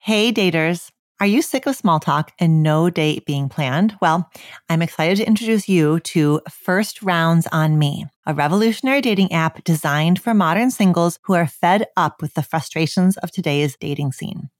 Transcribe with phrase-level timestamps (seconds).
[0.00, 0.90] Hey, daters.
[1.20, 3.96] Are you sick of small talk and no date being planned?
[4.00, 4.30] Well,
[4.68, 10.20] I'm excited to introduce you to First Rounds on Me, a revolutionary dating app designed
[10.20, 14.50] for modern singles who are fed up with the frustrations of today's dating scene.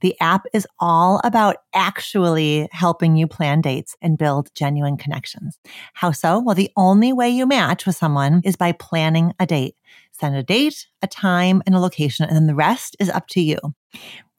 [0.00, 5.58] The app is all about actually helping you plan dates and build genuine connections.
[5.94, 6.40] How so?
[6.40, 9.76] Well, the only way you match with someone is by planning a date.
[10.12, 13.40] Send a date, a time, and a location, and then the rest is up to
[13.40, 13.58] you.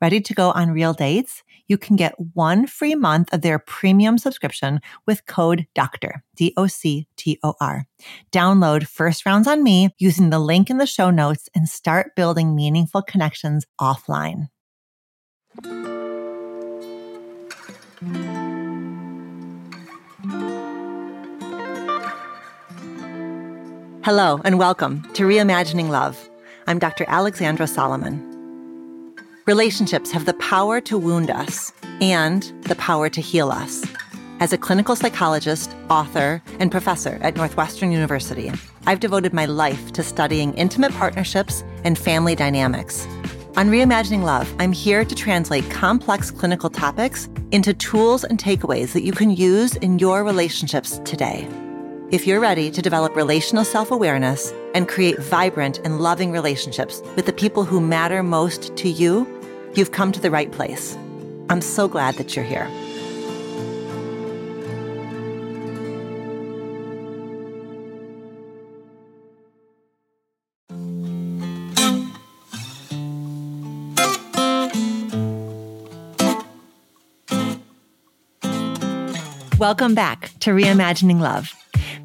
[0.01, 1.43] Ready to go on real dates?
[1.67, 7.87] You can get one free month of their premium subscription with code DOCTOR, D-O-C-T-O-R.
[8.31, 12.55] Download First Rounds on Me using the link in the show notes and start building
[12.55, 14.49] meaningful connections offline.
[15.63, 15.73] Hello
[24.43, 26.29] and welcome to Reimagining Love.
[26.67, 27.05] I'm Dr.
[27.07, 28.23] Alexandra Solomon.
[29.47, 33.83] Relationships have the power to wound us and the power to heal us.
[34.39, 38.51] As a clinical psychologist, author, and professor at Northwestern University,
[38.85, 43.07] I've devoted my life to studying intimate partnerships and family dynamics.
[43.57, 49.03] On Reimagining Love, I'm here to translate complex clinical topics into tools and takeaways that
[49.03, 51.47] you can use in your relationships today.
[52.11, 57.25] If you're ready to develop relational self awareness and create vibrant and loving relationships with
[57.25, 59.25] the people who matter most to you,
[59.77, 60.97] You've come to the right place.
[61.51, 62.67] I'm so glad that you're here.
[79.59, 81.51] Welcome back to Reimagining Love.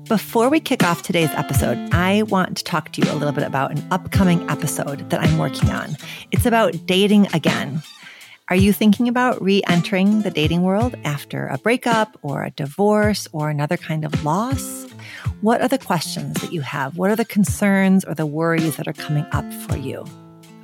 [0.08, 3.44] Before we kick off today's episode, I want to talk to you a little bit
[3.44, 5.98] about an upcoming episode that I'm working on.
[6.30, 7.82] It's about dating again.
[8.48, 13.28] Are you thinking about re entering the dating world after a breakup or a divorce
[13.32, 14.86] or another kind of loss?
[15.42, 16.96] What are the questions that you have?
[16.96, 20.06] What are the concerns or the worries that are coming up for you?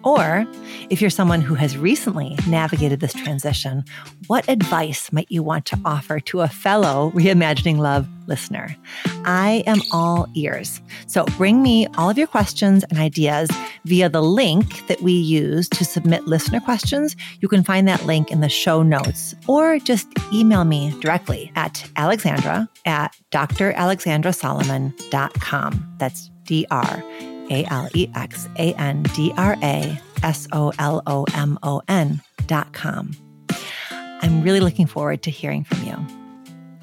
[0.04, 0.47] Or
[0.91, 3.82] if you're someone who has recently navigated this transition,
[4.26, 8.75] what advice might you want to offer to a fellow Reimagining Love listener?
[9.25, 10.81] I am all ears.
[11.06, 13.48] So bring me all of your questions and ideas
[13.84, 17.16] via the link that we use to submit listener questions.
[17.41, 21.84] You can find that link in the show notes or just email me directly at
[21.97, 25.94] alexandra at dralexandrasolomon.com.
[25.98, 27.03] That's D R
[27.50, 31.82] a L E X A N D R A S O L O M O
[31.88, 33.12] N dot com.
[34.20, 35.97] I'm really looking forward to hearing from you.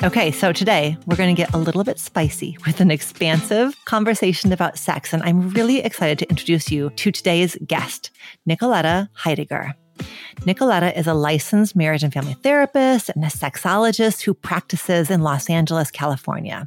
[0.04, 4.52] Okay, so today we're going to get a little bit spicy with an expansive conversation
[4.52, 5.14] about sex.
[5.14, 8.12] And I'm really excited to introduce you to today's guest,
[8.48, 9.74] Nicoletta Heidegger.
[10.42, 15.50] Nicoletta is a licensed marriage and family therapist and a sexologist who practices in Los
[15.50, 16.66] Angeles, California.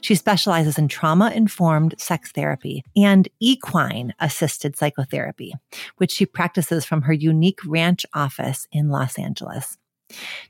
[0.00, 5.54] She specializes in trauma informed sex therapy and equine assisted psychotherapy,
[5.98, 9.76] which she practices from her unique ranch office in Los Angeles.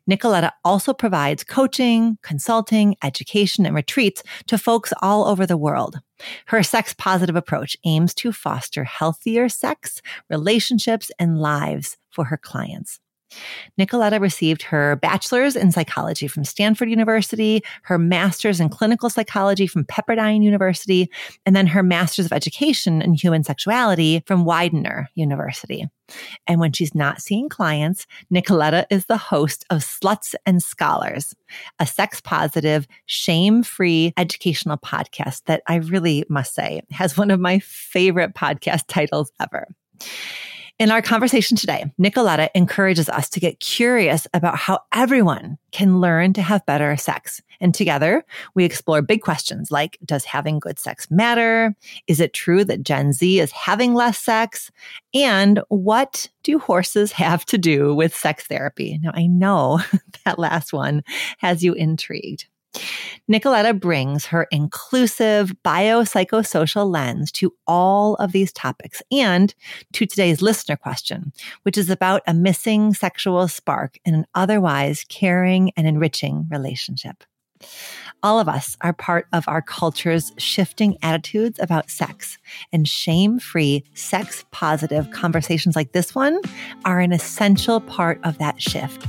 [0.09, 6.01] Nicoletta also provides coaching, consulting, education, and retreats to folks all over the world.
[6.47, 13.01] Her sex positive approach aims to foster healthier sex, relationships, and lives for her clients.
[13.79, 19.85] Nicoletta received her bachelor's in psychology from Stanford University, her master's in clinical psychology from
[19.85, 21.11] Pepperdine University,
[21.47, 25.87] and then her master's of education in human sexuality from Widener University.
[26.47, 31.35] And when she's not seeing clients, Nicoletta is the host of Sluts and Scholars,
[31.79, 37.41] a sex positive, shame free educational podcast that I really must say has one of
[37.41, 39.69] my favorite podcast titles ever.
[40.81, 46.33] In our conversation today, Nicoletta encourages us to get curious about how everyone can learn
[46.33, 47.43] to have better sex.
[47.61, 48.25] And together,
[48.55, 51.77] we explore big questions like Does having good sex matter?
[52.07, 54.71] Is it true that Gen Z is having less sex?
[55.13, 58.99] And what do horses have to do with sex therapy?
[59.03, 59.81] Now, I know
[60.25, 61.05] that last one
[61.41, 62.47] has you intrigued.
[63.31, 69.55] Nicoletta brings her inclusive biopsychosocial lens to all of these topics and
[69.93, 71.33] to today's listener question,
[71.63, 77.25] which is about a missing sexual spark in an otherwise caring and enriching relationship.
[78.23, 82.39] All of us are part of our culture's shifting attitudes about sex,
[82.73, 86.41] and shame free, sex positive conversations like this one
[86.85, 89.07] are an essential part of that shift.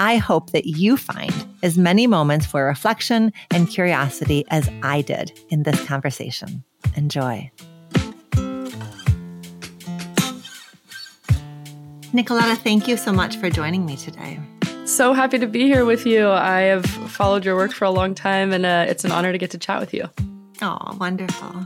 [0.00, 1.32] I hope that you find
[1.62, 6.64] as many moments for reflection and curiosity as I did in this conversation.
[6.96, 7.50] Enjoy.
[12.14, 14.40] Nicoletta, thank you so much for joining me today.
[14.86, 16.30] So happy to be here with you.
[16.30, 19.38] I have followed your work for a long time, and uh, it's an honor to
[19.38, 20.08] get to chat with you.
[20.62, 21.64] Oh, wonderful.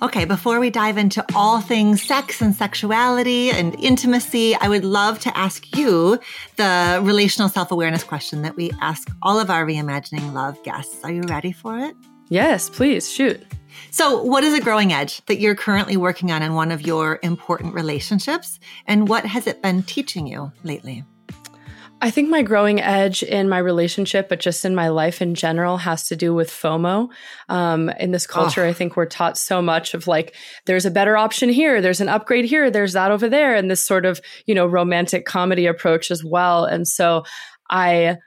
[0.00, 5.18] Okay, before we dive into all things sex and sexuality and intimacy, I would love
[5.20, 6.20] to ask you
[6.56, 11.02] the relational self awareness question that we ask all of our Reimagining Love guests.
[11.02, 11.96] Are you ready for it?
[12.28, 13.42] Yes, please, shoot.
[13.90, 17.18] So, what is a growing edge that you're currently working on in one of your
[17.22, 18.60] important relationships?
[18.86, 21.04] And what has it been teaching you lately?
[22.00, 25.78] I think my growing edge in my relationship, but just in my life in general,
[25.78, 27.08] has to do with FOMO.
[27.48, 28.68] Um, in this culture, oh.
[28.68, 30.34] I think we're taught so much of like,
[30.66, 33.84] there's a better option here, there's an upgrade here, there's that over there, and this
[33.84, 36.64] sort of, you know, romantic comedy approach as well.
[36.64, 37.24] And so
[37.68, 38.18] I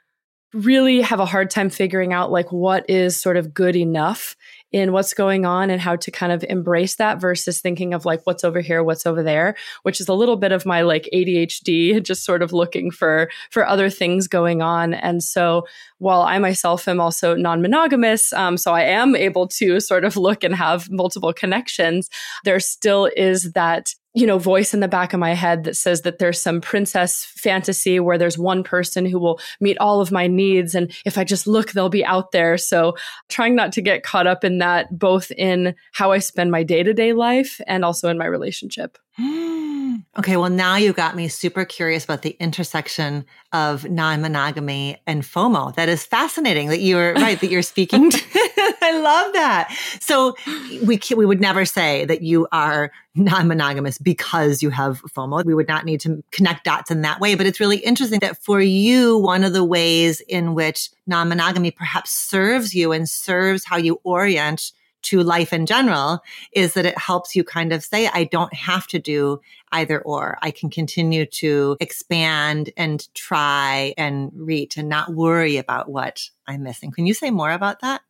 [0.52, 4.36] really have a hard time figuring out like what is sort of good enough
[4.72, 8.20] in what's going on and how to kind of embrace that versus thinking of like
[8.24, 12.02] what's over here what's over there which is a little bit of my like ADHD
[12.02, 14.94] just sort of looking for for other things going on.
[14.94, 15.66] And so
[15.98, 20.44] while I myself am also non-monogamous um, so I am able to sort of look
[20.44, 22.08] and have multiple connections
[22.44, 26.02] there still is that you know, voice in the back of my head that says
[26.02, 30.26] that there's some princess fantasy where there's one person who will meet all of my
[30.26, 30.74] needs.
[30.74, 32.58] And if I just look, they'll be out there.
[32.58, 32.94] So
[33.28, 36.82] trying not to get caught up in that, both in how I spend my day
[36.82, 38.98] to day life and also in my relationship.
[40.18, 45.22] Okay, well, now you got me super curious about the intersection of non monogamy and
[45.22, 45.74] FOMO.
[45.74, 48.10] That is fascinating that you're right, that you're speaking.
[48.10, 48.18] To,
[48.82, 49.74] I love that.
[50.00, 50.36] So
[50.84, 55.46] we, we would never say that you are non monogamous because you have FOMO.
[55.46, 57.34] We would not need to connect dots in that way.
[57.34, 61.70] But it's really interesting that for you, one of the ways in which non monogamy
[61.70, 64.72] perhaps serves you and serves how you orient
[65.02, 66.20] to life in general
[66.52, 69.40] is that it helps you kind of say, I don't have to do
[69.72, 70.38] either or.
[70.42, 76.62] I can continue to expand and try and reach and not worry about what I'm
[76.62, 76.90] missing.
[76.90, 78.02] Can you say more about that?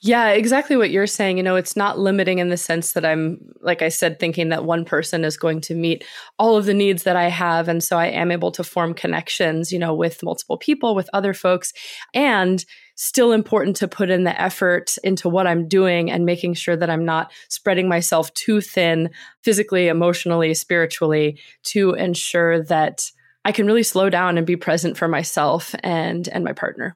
[0.00, 1.36] Yeah, exactly what you're saying.
[1.36, 4.64] You know, it's not limiting in the sense that I'm, like I said, thinking that
[4.64, 6.04] one person is going to meet
[6.38, 7.68] all of the needs that I have.
[7.68, 11.32] And so I am able to form connections, you know, with multiple people, with other
[11.32, 11.72] folks.
[12.14, 12.64] And
[13.00, 16.90] still important to put in the effort into what I'm doing and making sure that
[16.90, 19.08] I'm not spreading myself too thin
[19.42, 23.10] physically, emotionally, spiritually to ensure that
[23.42, 26.94] I can really slow down and be present for myself and and my partner.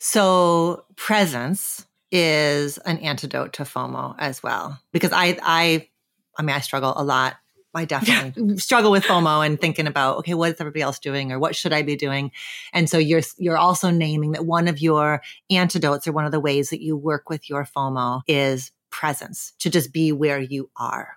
[0.00, 5.88] So, presence is an antidote to FOMO as well because I I
[6.36, 7.36] I mean I struggle a lot
[7.76, 11.38] I definitely struggle with FOMO and thinking about, okay, what is everybody else doing or
[11.38, 12.32] what should I be doing?
[12.72, 16.40] And so you're, you're also naming that one of your antidotes or one of the
[16.40, 21.15] ways that you work with your FOMO is presence to just be where you are.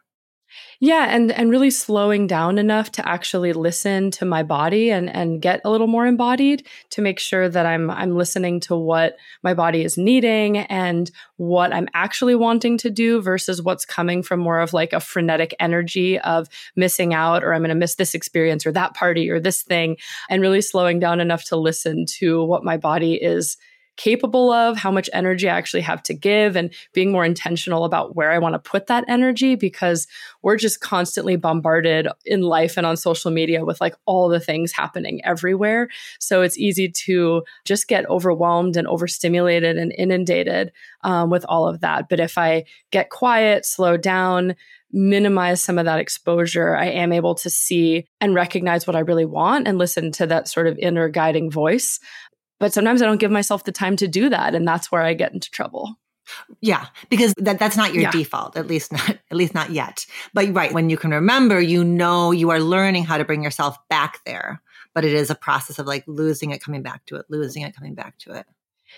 [0.81, 5.41] Yeah, and and really slowing down enough to actually listen to my body and and
[5.41, 9.53] get a little more embodied to make sure that I'm I'm listening to what my
[9.53, 14.61] body is needing and what I'm actually wanting to do versus what's coming from more
[14.61, 16.47] of like a frenetic energy of
[16.77, 19.97] missing out or I'm going to miss this experience or that party or this thing
[20.29, 23.57] and really slowing down enough to listen to what my body is
[23.99, 28.15] capable of, how much energy I actually have to give, and being more intentional about
[28.15, 30.07] where I want to put that energy because
[30.41, 34.71] we're just constantly bombarded in life and on social media with like all the things
[34.71, 35.89] happening everywhere.
[36.17, 40.71] So it's easy to just get overwhelmed and overstimulated and inundated
[41.01, 42.07] um, with all of that.
[42.07, 44.55] But if I get quiet, slow down,
[44.91, 49.25] minimize some of that exposure, I am able to see and recognize what I really
[49.25, 51.99] want and listen to that sort of inner guiding voice
[52.59, 54.55] but sometimes I don't give myself the time to do that.
[54.55, 55.95] And that's where I get into trouble.
[56.61, 58.11] Yeah, because that, that's not your yeah.
[58.11, 60.05] default, at least not at least not yet.
[60.33, 63.77] But right, when you can remember, you know you are learning how to bring yourself
[63.89, 64.61] back there.
[64.93, 67.75] But it is a process of like losing it, coming back to it, losing it,
[67.75, 68.45] coming back to it.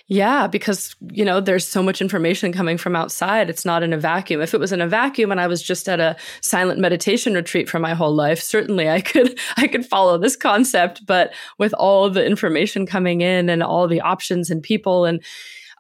[0.08, 3.50] Yeah, because you know there's so much information coming from outside.
[3.50, 4.42] It's not in a vacuum.
[4.42, 7.70] If it was in a vacuum and I was just at a silent meditation retreat
[7.70, 12.10] for my whole life, certainly I could I could follow this concept, but with all
[12.10, 15.24] the information coming in and all the options and people and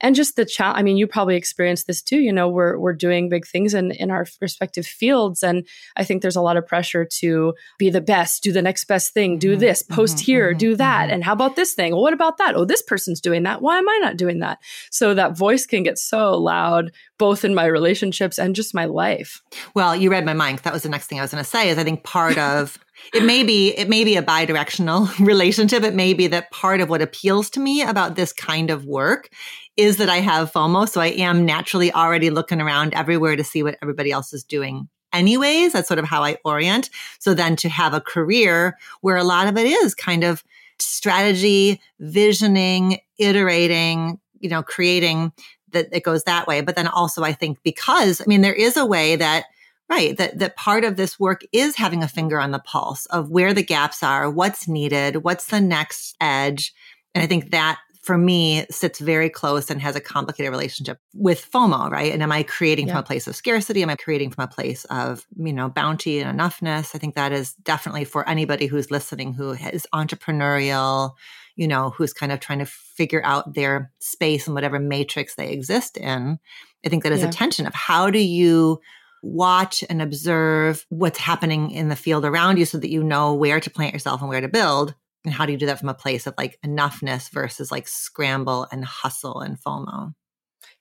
[0.01, 0.79] and just the challenge.
[0.79, 2.19] I mean, you probably experienced this too.
[2.19, 5.65] You know, we're we're doing big things in in our respective fields, and
[5.95, 9.13] I think there's a lot of pressure to be the best, do the next best
[9.13, 9.59] thing, do mm-hmm.
[9.59, 11.13] this, post mm-hmm, here, mm-hmm, do that, mm-hmm.
[11.13, 11.93] and how about this thing?
[11.93, 12.55] Well, what about that?
[12.55, 13.61] Oh, this person's doing that.
[13.61, 14.59] Why am I not doing that?
[14.89, 19.41] So that voice can get so loud, both in my relationships and just my life.
[19.73, 20.59] Well, you read my mind.
[20.59, 21.69] That was the next thing I was going to say.
[21.69, 22.77] Is I think part of
[23.13, 26.89] it may be it may be a bi-directional relationship it may be that part of
[26.89, 29.29] what appeals to me about this kind of work
[29.77, 30.87] is that I have FOMO.
[30.87, 34.89] So I am naturally already looking around everywhere to see what everybody else is doing
[35.13, 35.73] anyways.
[35.73, 36.89] That's sort of how I orient.
[37.19, 40.43] So then to have a career where a lot of it is kind of
[40.79, 45.31] strategy, visioning, iterating, you know, creating
[45.71, 46.61] that it goes that way.
[46.61, 49.45] But then also I think because, I mean, there is a way that
[49.89, 50.15] Right.
[50.15, 53.53] That, that part of this work is having a finger on the pulse of where
[53.53, 56.73] the gaps are, what's needed, what's the next edge.
[57.13, 61.49] And I think that for me sits very close and has a complicated relationship with
[61.51, 62.11] FOMO, right?
[62.11, 62.93] And am I creating yeah.
[62.93, 63.83] from a place of scarcity?
[63.83, 66.95] Am I creating from a place of, you know, bounty and enoughness?
[66.95, 71.11] I think that is definitely for anybody who's listening who is entrepreneurial,
[71.55, 75.51] you know, who's kind of trying to figure out their space and whatever matrix they
[75.51, 76.39] exist in.
[76.83, 77.29] I think that is yeah.
[77.29, 78.81] a tension of how do you
[79.21, 83.59] watch and observe what's happening in the field around you so that you know where
[83.59, 84.95] to plant yourself and where to build.
[85.23, 88.67] And how do you do that from a place of like enoughness versus like scramble
[88.71, 90.13] and hustle and FOMO?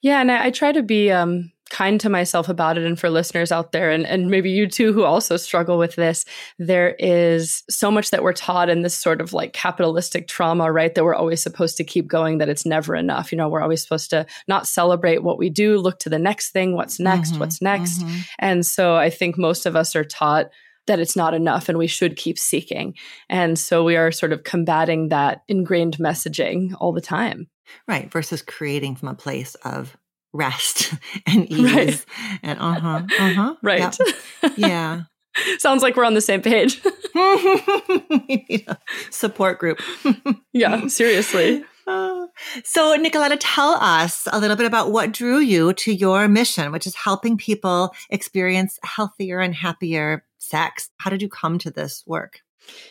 [0.02, 3.08] Yeah, and I, I try to be um, kind to myself about it and for
[3.08, 6.24] listeners out there and, and maybe you too who also struggle with this
[6.58, 10.94] there is so much that we're taught in this sort of like capitalistic trauma right
[10.94, 13.80] that we're always supposed to keep going that it's never enough you know we're always
[13.80, 17.40] supposed to not celebrate what we do look to the next thing what's next mm-hmm,
[17.40, 18.20] what's next mm-hmm.
[18.40, 20.50] and so i think most of us are taught
[20.90, 22.94] that it's not enough and we should keep seeking.
[23.28, 27.48] And so we are sort of combating that ingrained messaging all the time.
[27.86, 29.96] Right versus creating from a place of
[30.32, 30.94] rest
[31.26, 31.72] and ease.
[31.72, 32.06] Right.
[32.42, 33.96] and uh-huh uh-huh right.
[34.42, 34.52] yep.
[34.56, 35.02] yeah.
[35.58, 36.82] Sounds like we're on the same page.
[39.10, 39.80] Support group.
[40.52, 41.62] Yeah seriously.
[41.86, 42.26] Uh,
[42.64, 46.86] so nicoletta tell us a little bit about what drew you to your mission which
[46.86, 50.90] is helping people experience healthier and happier sex?
[50.98, 52.40] How did you come to this work?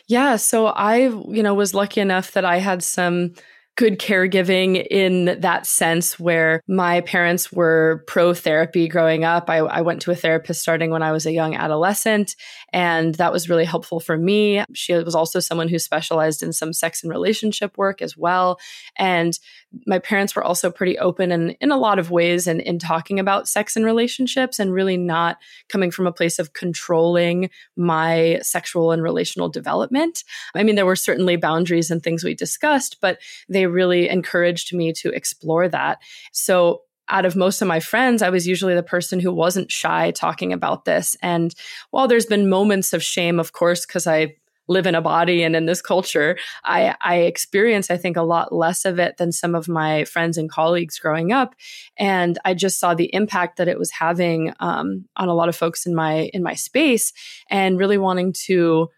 [0.08, 3.32] Yeah so i you know was lucky enough that i had some
[3.76, 9.48] good caregiving in that sense where my parents were pro therapy growing up.
[9.48, 12.36] I, I, went to a therapist starting when I was a young adolescent,
[12.72, 14.62] and that was really helpful for me.
[14.74, 18.58] She was also someone who specialized in some sex and relationship work as well.
[18.96, 19.38] And
[19.86, 22.78] my parents were also pretty open and in a lot of ways and in, in
[22.78, 28.38] talking about sex and relationships and really not coming from a place of controlling my
[28.42, 30.24] sexual and relational development.
[30.54, 34.92] I mean, there were certainly boundaries and things we discussed, but they really encouraged me
[34.94, 35.98] to explore that.
[36.32, 40.12] So out of most of my friends, I was usually the person who wasn't shy
[40.12, 41.16] talking about this.
[41.22, 41.54] And
[41.90, 44.36] while there's been moments of shame, of course, because I
[44.68, 48.54] live in a body and in this culture, I, I experience, I think, a lot
[48.54, 51.56] less of it than some of my friends and colleagues growing up.
[51.98, 55.56] And I just saw the impact that it was having um, on a lot of
[55.56, 57.12] folks in my in my space,
[57.48, 58.88] and really wanting to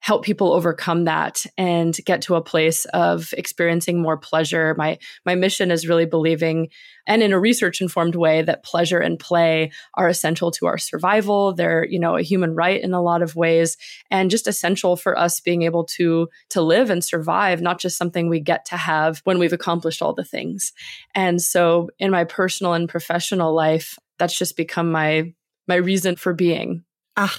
[0.00, 4.74] help people overcome that and get to a place of experiencing more pleasure.
[4.78, 6.68] My my mission is really believing
[7.06, 11.54] and in a research informed way that pleasure and play are essential to our survival.
[11.54, 13.76] They're, you know, a human right in a lot of ways
[14.10, 18.28] and just essential for us being able to to live and survive, not just something
[18.28, 20.72] we get to have when we've accomplished all the things.
[21.14, 25.32] And so in my personal and professional life, that's just become my
[25.66, 26.84] my reason for being.
[27.16, 27.36] Ah,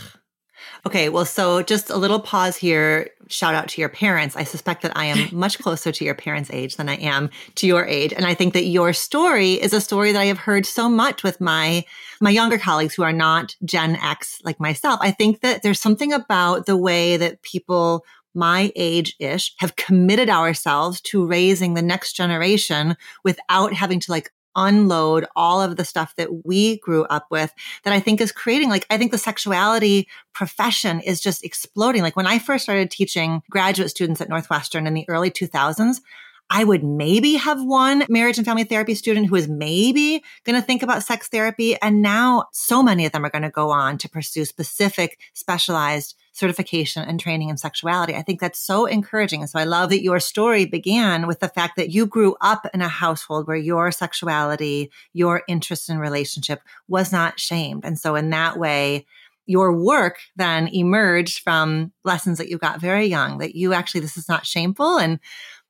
[0.86, 3.10] Okay, well, so just a little pause here.
[3.28, 4.36] Shout out to your parents.
[4.36, 7.68] I suspect that I am much closer to your parents' age than I am to
[7.68, 10.66] your age, and I think that your story is a story that I have heard
[10.66, 11.86] so much with my
[12.22, 15.00] my younger colleagues who are not Gen X like myself.
[15.02, 18.04] I think that there's something about the way that people
[18.36, 24.32] my age ish have committed ourselves to raising the next generation without having to like
[24.60, 28.70] unload all of the stuff that we grew up with that I think is creating
[28.70, 32.02] like I think the sexuality profession is just exploding.
[32.02, 36.02] Like when I first started teaching graduate students at Northwestern in the early 2000s,
[36.50, 40.66] I would maybe have one marriage and family therapy student who is maybe going to
[40.66, 41.80] think about sex therapy.
[41.82, 46.16] And now so many of them are going to go on to pursue specific specialized
[46.32, 48.16] certification and training in sexuality.
[48.16, 49.42] I think that's so encouraging.
[49.42, 52.66] And so I love that your story began with the fact that you grew up
[52.74, 57.84] in a household where your sexuality, your interest in relationship was not shamed.
[57.86, 59.06] And so in that way,
[59.46, 64.16] your work then emerged from lessons that you got very young that you actually, this
[64.16, 64.98] is not shameful.
[64.98, 65.20] And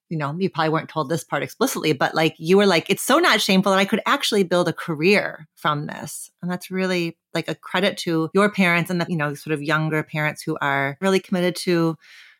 [0.09, 3.03] you know, you probably weren't told this part explicitly, but like you were like, it's
[3.03, 6.29] so not shameful that I could actually build a career from this.
[6.41, 9.61] And that's really like a credit to your parents and the, you know, sort of
[9.61, 11.95] younger parents who are really committed to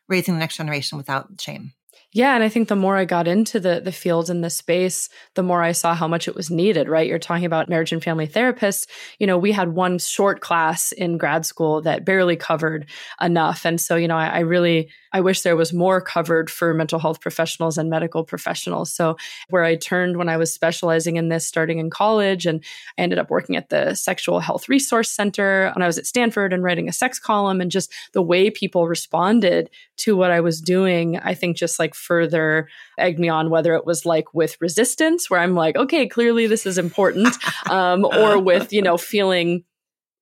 [0.08, 1.72] raising the next generation without shame.
[2.12, 5.08] Yeah, and I think the more I got into the the field and the space,
[5.36, 7.06] the more I saw how much it was needed, right?
[7.06, 8.88] You're talking about marriage and family therapists.
[9.20, 12.86] You know, we had one short class in grad school that barely covered
[13.20, 13.64] enough.
[13.64, 16.98] And so, you know, I, I really I wish there was more covered for mental
[16.98, 18.92] health professionals and medical professionals.
[18.92, 19.16] So,
[19.48, 22.62] where I turned when I was specializing in this starting in college, and
[22.98, 26.52] I ended up working at the Sexual Health Resource Center when I was at Stanford
[26.52, 30.60] and writing a sex column, and just the way people responded to what I was
[30.60, 35.28] doing, I think just like further egged me on, whether it was like with resistance,
[35.28, 37.34] where I'm like, okay, clearly this is important,
[37.70, 39.64] um, or with, you know, feeling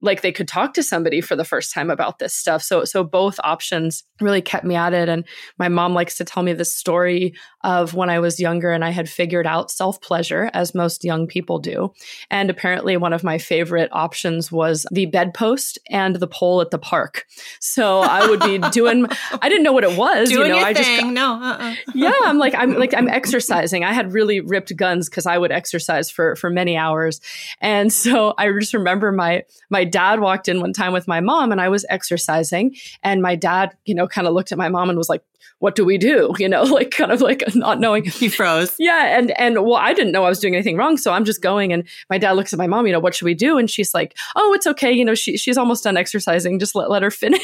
[0.01, 2.63] like they could talk to somebody for the first time about this stuff.
[2.63, 5.25] So so both options really kept me at it and
[5.59, 8.91] my mom likes to tell me the story of when I was younger and I
[8.91, 11.93] had figured out self-pleasure as most young people do.
[12.31, 16.79] And apparently one of my favorite options was the bedpost and the pole at the
[16.79, 17.25] park.
[17.61, 19.07] So I would be doing
[19.41, 21.13] I didn't know what it was, doing you know, your I just thing.
[21.15, 21.75] no, uh-uh.
[21.95, 23.85] yeah, I'm like I'm like I'm exercising.
[23.85, 27.21] I had really ripped guns cuz I would exercise for for many hours.
[27.61, 31.51] And so I just remember my my dad walked in one time with my mom
[31.51, 34.89] and I was exercising and my dad, you know, kind of looked at my mom
[34.89, 35.23] and was like,
[35.59, 36.35] what do we do?
[36.39, 38.05] You know, like kind of like not knowing.
[38.05, 38.77] He froze.
[38.79, 39.19] Yeah.
[39.19, 40.97] And, and well, I didn't know I was doing anything wrong.
[40.97, 43.25] So I'm just going and my dad looks at my mom, you know, what should
[43.25, 43.59] we do?
[43.59, 44.93] And she's like, oh, it's okay.
[44.93, 46.59] You know, she, she's almost done exercising.
[46.59, 47.43] Just let, let her finish.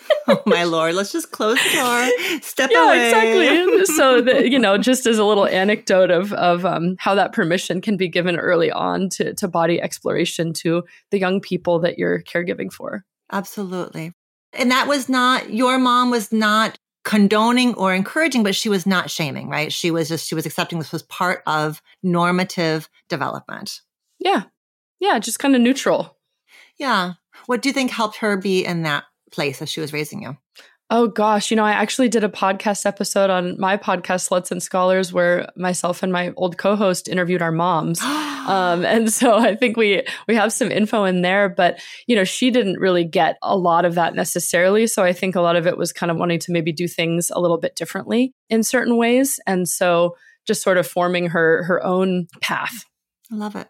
[0.28, 2.40] oh my lord let's just close the door.
[2.40, 2.72] Step out.
[2.72, 3.06] yeah away.
[3.06, 3.66] exactly.
[3.96, 7.80] So the, you know just as a little anecdote of of um, how that permission
[7.80, 12.22] can be given early on to to body exploration to the young people that you're
[12.22, 13.04] caregiving for.
[13.30, 14.12] Absolutely.
[14.52, 19.10] And that was not your mom was not condoning or encouraging but she was not
[19.10, 19.72] shaming right?
[19.72, 23.80] She was just she was accepting this was part of normative development.
[24.18, 24.44] Yeah.
[24.98, 26.18] Yeah just kind of neutral.
[26.78, 27.14] Yeah.
[27.46, 29.04] What do you think helped her be in that
[29.36, 30.36] place as she was raising you?
[30.88, 34.62] Oh gosh, you know, I actually did a podcast episode on my podcast, Sluts and
[34.62, 38.00] Scholars, where myself and my old co-host interviewed our moms.
[38.02, 42.22] um, and so I think we we have some info in there, but you know,
[42.22, 44.86] she didn't really get a lot of that necessarily.
[44.86, 47.30] So I think a lot of it was kind of wanting to maybe do things
[47.34, 49.40] a little bit differently in certain ways.
[49.46, 50.16] And so
[50.46, 52.84] just sort of forming her her own path.
[53.32, 53.68] I love it.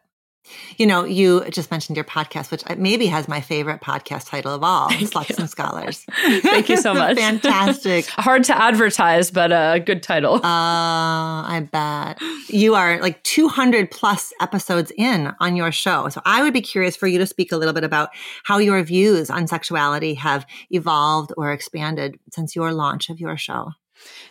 [0.77, 4.63] You know, you just mentioned your podcast, which maybe has my favorite podcast title of
[4.63, 6.05] all, Sluts and Scholars.
[6.43, 7.17] Thank you so much.
[7.17, 8.07] Fantastic.
[8.11, 10.35] Hard to advertise, but a good title.
[10.35, 12.21] Uh, I bet.
[12.49, 16.09] You are like 200 plus episodes in on your show.
[16.09, 18.11] So I would be curious for you to speak a little bit about
[18.45, 23.73] how your views on sexuality have evolved or expanded since your launch of your show.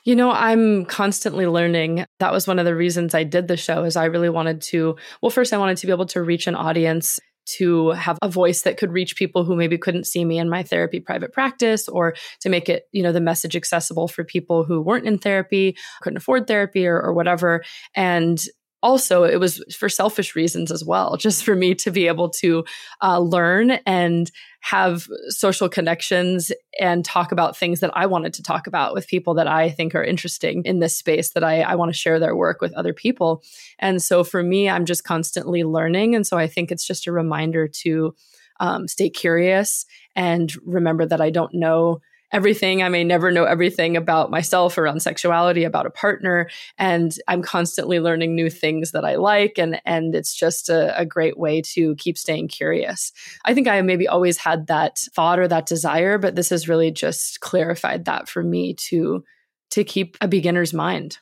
[0.03, 2.05] You know, I'm constantly learning.
[2.19, 4.95] That was one of the reasons I did the show is I really wanted to
[5.21, 8.63] well first I wanted to be able to reach an audience to have a voice
[8.63, 12.15] that could reach people who maybe couldn't see me in my therapy private practice or
[12.41, 16.17] to make it, you know, the message accessible for people who weren't in therapy, couldn't
[16.17, 17.63] afford therapy or, or whatever.
[17.93, 18.43] And
[18.83, 22.63] also it was for selfish reasons as well just for me to be able to
[23.01, 28.67] uh, learn and have social connections and talk about things that i wanted to talk
[28.67, 31.89] about with people that i think are interesting in this space that i, I want
[31.89, 33.43] to share their work with other people.
[33.79, 36.15] And so for me i'm just constantly learning.
[36.15, 38.15] And so i think it's just a reminder to
[38.59, 39.85] um, stay curious
[40.15, 42.83] and remember that i don't know everything.
[42.83, 46.49] I may never know everything about myself around sexuality, about a partner.
[46.77, 49.57] And I'm constantly learning new things that I like.
[49.57, 53.11] And, and it's just a, a great way to keep staying curious.
[53.45, 56.91] I think I maybe always had that thought or that desire, but this has really
[56.91, 59.23] just clarified that for me to,
[59.71, 61.19] to keep a beginner's mind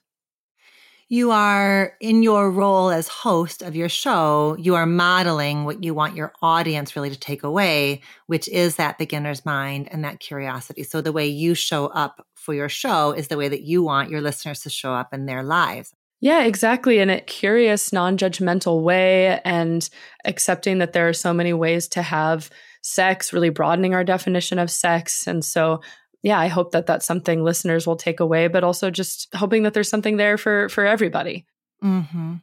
[1.14, 5.94] you are in your role as host of your show, you are modeling what you
[5.94, 10.82] want your audience really to take away, which is that beginner's mind and that curiosity.
[10.82, 14.10] So the way you show up for your show is the way that you want
[14.10, 15.94] your listeners to show up in their lives.
[16.20, 16.98] Yeah, exactly.
[16.98, 19.88] In a curious, non judgmental way, and
[20.26, 22.50] accepting that there are so many ways to have
[22.82, 25.28] sex, really broadening our definition of sex.
[25.28, 25.82] And so
[26.24, 29.74] yeah, I hope that that's something listeners will take away, but also just hoping that
[29.74, 31.46] there's something there for for everybody.
[31.84, 32.36] Mm-hmm.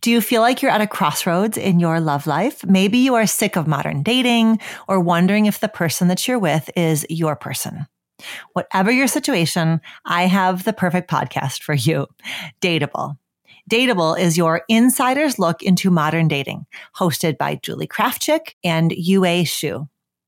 [0.00, 2.64] Do you feel like you're at a crossroads in your love life?
[2.64, 4.58] Maybe you are sick of modern dating
[4.88, 7.86] or wondering if the person that you're with is your person.
[8.52, 12.06] Whatever your situation, I have the perfect podcast for you.
[12.60, 13.16] Dateable.
[13.70, 19.88] Dateable is your insider's look into modern dating, hosted by Julie Krafchick and Yue Xu.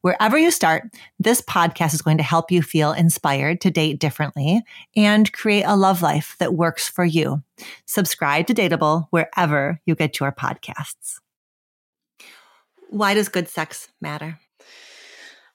[0.00, 0.84] Wherever you start,
[1.18, 4.62] this podcast is going to help you feel inspired to date differently
[4.94, 7.42] and create a love life that works for you.
[7.86, 11.20] Subscribe to Dateable wherever you get your podcasts.
[12.90, 14.38] Why does good sex matter?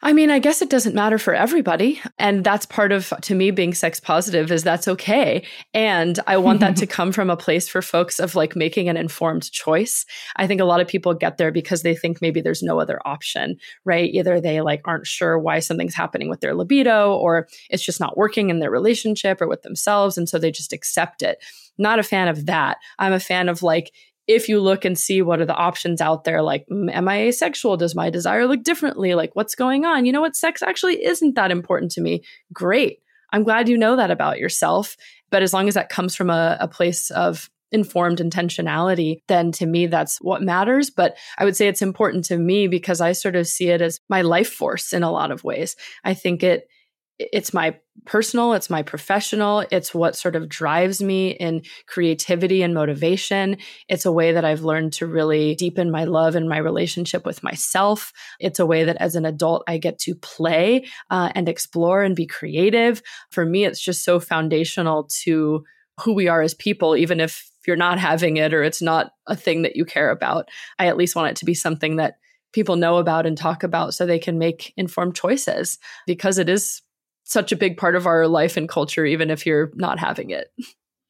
[0.04, 2.02] I mean, I guess it doesn't matter for everybody.
[2.18, 5.46] And that's part of, to me, being sex positive is that's okay.
[5.76, 8.98] And I want that to come from a place for folks of like making an
[8.98, 10.06] informed choice.
[10.38, 13.00] I think a lot of people get there because they think maybe there's no other
[13.06, 14.10] option, right?
[14.12, 18.18] Either they like aren't sure why something's happening with their libido or it's just not
[18.18, 20.18] working in their relationship or with themselves.
[20.18, 21.44] And so they just accept it.
[21.78, 22.78] Not a fan of that.
[22.98, 23.92] I'm a fan of like,
[24.27, 27.23] if you look and see what are the options out there, like, mm, am I
[27.23, 27.77] asexual?
[27.77, 29.15] Does my desire look differently?
[29.15, 30.05] Like, what's going on?
[30.05, 30.36] You know what?
[30.36, 32.23] Sex actually isn't that important to me.
[32.53, 32.99] Great.
[33.34, 34.95] I'm glad you know that about yourself.
[35.29, 39.65] But as long as that comes from a, a place of informed intentionality, then to
[39.65, 40.89] me, that's what matters.
[40.89, 44.01] But I would say it's important to me because I sort of see it as
[44.10, 45.75] my life force in a lot of ways.
[46.03, 46.67] I think it,
[47.31, 52.73] it's my personal, it's my professional, it's what sort of drives me in creativity and
[52.73, 53.57] motivation.
[53.88, 57.43] It's a way that I've learned to really deepen my love and my relationship with
[57.43, 58.12] myself.
[58.39, 62.15] It's a way that as an adult, I get to play uh, and explore and
[62.15, 63.01] be creative.
[63.29, 65.63] For me, it's just so foundational to
[65.99, 69.36] who we are as people, even if you're not having it or it's not a
[69.36, 70.49] thing that you care about.
[70.79, 72.15] I at least want it to be something that
[72.53, 76.81] people know about and talk about so they can make informed choices because it is
[77.32, 80.52] such a big part of our life and culture, even if you're not having it.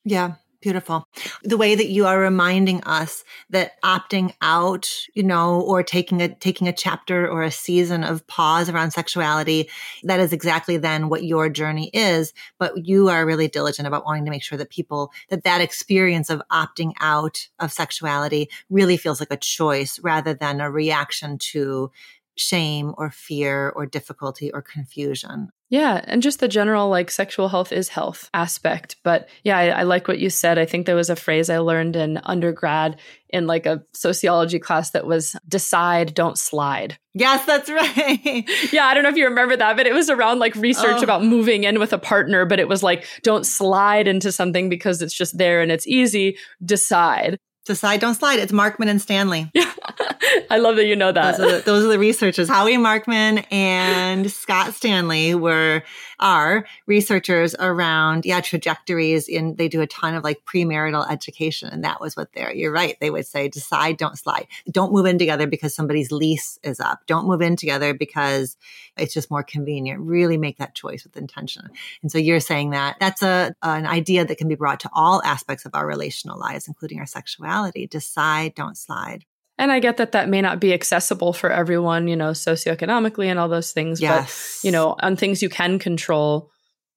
[0.05, 0.35] Yeah.
[0.61, 1.07] Beautiful.
[1.41, 6.35] The way that you are reminding us that opting out, you know, or taking a
[6.35, 9.69] taking a chapter or a season of pause around sexuality,
[10.03, 14.25] that is exactly then what your journey is, but you are really diligent about wanting
[14.25, 19.19] to make sure that people that that experience of opting out of sexuality really feels
[19.19, 21.89] like a choice rather than a reaction to
[22.35, 25.51] shame or fear or difficulty or confusion.
[25.71, 28.97] Yeah, and just the general like sexual health is health aspect.
[29.03, 30.59] But yeah, I, I, like what you said.
[30.59, 34.91] I think there was a phrase I learned in undergrad in like a sociology class
[34.91, 36.97] that was decide, don't slide.
[37.13, 38.49] Yes, that's right.
[38.73, 41.03] yeah, I don't know if you remember that, but it was around like research oh.
[41.03, 45.01] about moving in with a partner, but it was like don't slide into something because
[45.01, 46.37] it's just there and it's easy.
[46.65, 47.39] Decide.
[47.65, 48.39] Decide, don't slide.
[48.39, 49.51] It's Markman and Stanley.
[49.53, 49.71] Yeah.
[50.49, 51.37] I love that you know that.
[51.37, 52.49] Those are, the, those are the researchers.
[52.49, 55.83] Howie Markman and Scott Stanley were
[56.21, 61.83] are researchers around yeah trajectories in they do a ton of like premarital education and
[61.83, 65.17] that was what they're you're right they would say decide don't slide don't move in
[65.17, 68.55] together because somebody's lease is up don't move in together because
[68.97, 71.67] it's just more convenient really make that choice with intention
[72.03, 75.23] and so you're saying that that's a an idea that can be brought to all
[75.23, 77.50] aspects of our relational lives including our sexuality
[77.87, 79.25] decide don't slide
[79.61, 83.37] and I get that that may not be accessible for everyone, you know, socioeconomically and
[83.37, 84.01] all those things.
[84.01, 84.59] Yes.
[84.61, 86.49] But, you know, on things you can control,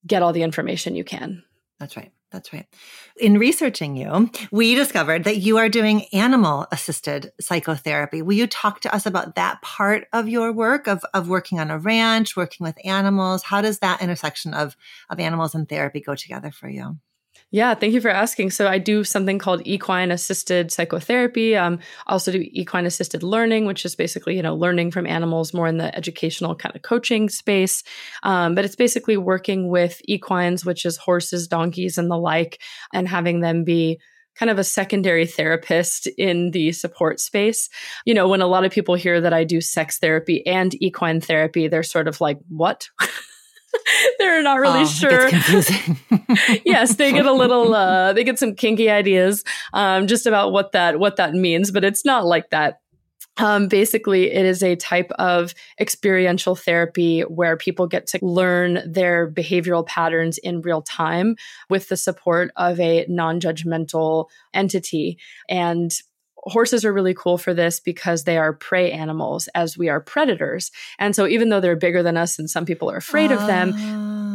[0.07, 1.43] get all the information you can.
[1.79, 2.11] That's right.
[2.31, 2.65] That's right.
[3.17, 8.23] In researching you, we discovered that you are doing animal assisted psychotherapy.
[8.23, 11.69] Will you talk to us about that part of your work of, of working on
[11.69, 13.43] a ranch, working with animals?
[13.43, 14.75] How does that intersection of,
[15.11, 16.97] of animals and therapy go together for you?
[17.55, 18.49] Yeah, thank you for asking.
[18.51, 21.55] So I do something called equine assisted psychotherapy.
[21.55, 25.53] Um, I also do equine assisted learning, which is basically you know learning from animals
[25.53, 27.81] more in the educational kind of coaching space.
[28.23, 32.61] Um, but it's basically working with equines, which is horses, donkeys, and the like,
[32.93, 34.01] and having them be
[34.35, 37.69] kind of a secondary therapist in the support space.
[38.05, 41.21] You know, when a lot of people hear that I do sex therapy and equine
[41.21, 42.89] therapy, they're sort of like, what?
[44.19, 45.29] they're not really oh, sure.
[46.65, 50.71] yes, they get a little uh they get some kinky ideas um just about what
[50.71, 52.79] that what that means, but it's not like that.
[53.37, 59.29] Um, basically, it is a type of experiential therapy where people get to learn their
[59.29, 61.35] behavioral patterns in real time
[61.69, 65.17] with the support of a non judgmental entity.
[65.49, 65.91] And
[66.45, 70.71] horses are really cool for this because they are prey animals as we are predators.
[70.99, 73.71] And so even though they're bigger than us and some people are afraid of them,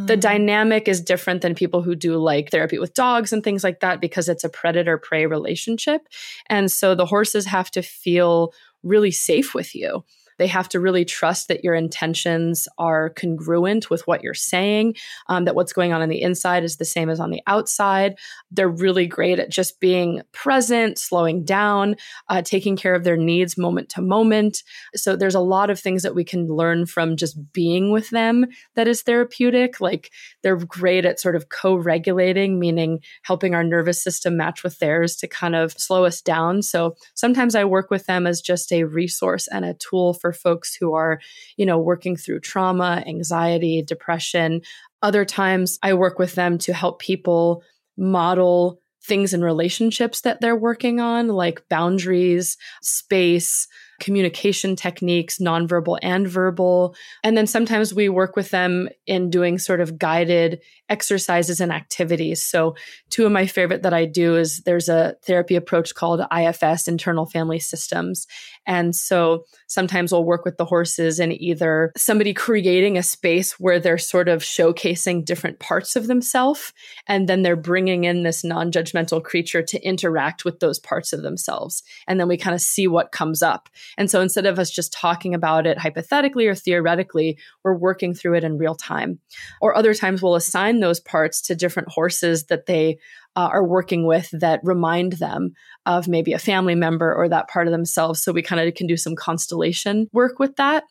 [0.06, 0.16] the ah.
[0.16, 4.00] dynamic is different than people who do like therapy with dogs and things like that
[4.00, 6.08] because it's a predator prey relationship.
[6.46, 10.04] And so the horses have to feel really safe with you.
[10.40, 14.96] They have to really trust that your intentions are congruent with what you're saying,
[15.28, 18.16] um, that what's going on on the inside is the same as on the outside.
[18.50, 21.96] They're really great at just being present, slowing down,
[22.30, 24.62] uh, taking care of their needs moment to moment.
[24.94, 28.46] So there's a lot of things that we can learn from just being with them
[28.76, 29.78] that is therapeutic.
[29.78, 30.10] Like
[30.42, 35.16] they're great at sort of co regulating, meaning helping our nervous system match with theirs
[35.16, 36.62] to kind of slow us down.
[36.62, 40.38] So sometimes I work with them as just a resource and a tool for for
[40.38, 41.20] folks who are,
[41.56, 44.62] you know, working through trauma, anxiety, depression.
[45.02, 47.62] Other times I work with them to help people
[47.96, 53.66] model things in relationships that they're working on, like boundaries, space,
[54.00, 56.94] communication techniques, nonverbal and verbal.
[57.22, 62.42] And then sometimes we work with them in doing sort of guided exercises and activities.
[62.42, 62.74] So,
[63.10, 67.26] two of my favorite that I do is there's a therapy approach called IFS, Internal
[67.26, 68.26] Family Systems.
[68.66, 73.80] And so sometimes we'll work with the horses in either somebody creating a space where
[73.80, 76.72] they're sort of showcasing different parts of themselves,
[77.06, 81.22] and then they're bringing in this non judgmental creature to interact with those parts of
[81.22, 81.82] themselves.
[82.06, 83.68] And then we kind of see what comes up.
[83.98, 88.34] And so instead of us just talking about it hypothetically or theoretically, we're working through
[88.34, 89.18] it in real time.
[89.60, 92.98] Or other times we'll assign those parts to different horses that they
[93.36, 95.52] uh, are working with that remind them
[95.86, 98.22] of maybe a family member or that part of themselves.
[98.22, 100.84] So we kind of can do some constellation work with that.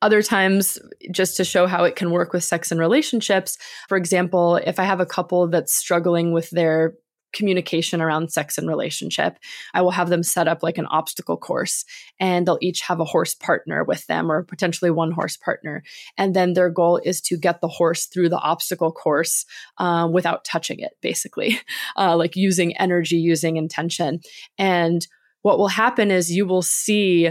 [0.00, 0.78] Other times,
[1.10, 3.58] just to show how it can work with sex and relationships.
[3.88, 6.94] For example, if I have a couple that's struggling with their
[7.32, 9.38] communication around sex and relationship.
[9.74, 11.84] I will have them set up like an obstacle course
[12.18, 15.82] and they'll each have a horse partner with them or potentially one horse partner.
[16.16, 19.46] And then their goal is to get the horse through the obstacle course
[19.78, 21.60] uh, without touching it, basically,
[21.96, 24.20] uh, like using energy, using intention.
[24.58, 25.06] And
[25.42, 27.30] what will happen is you will see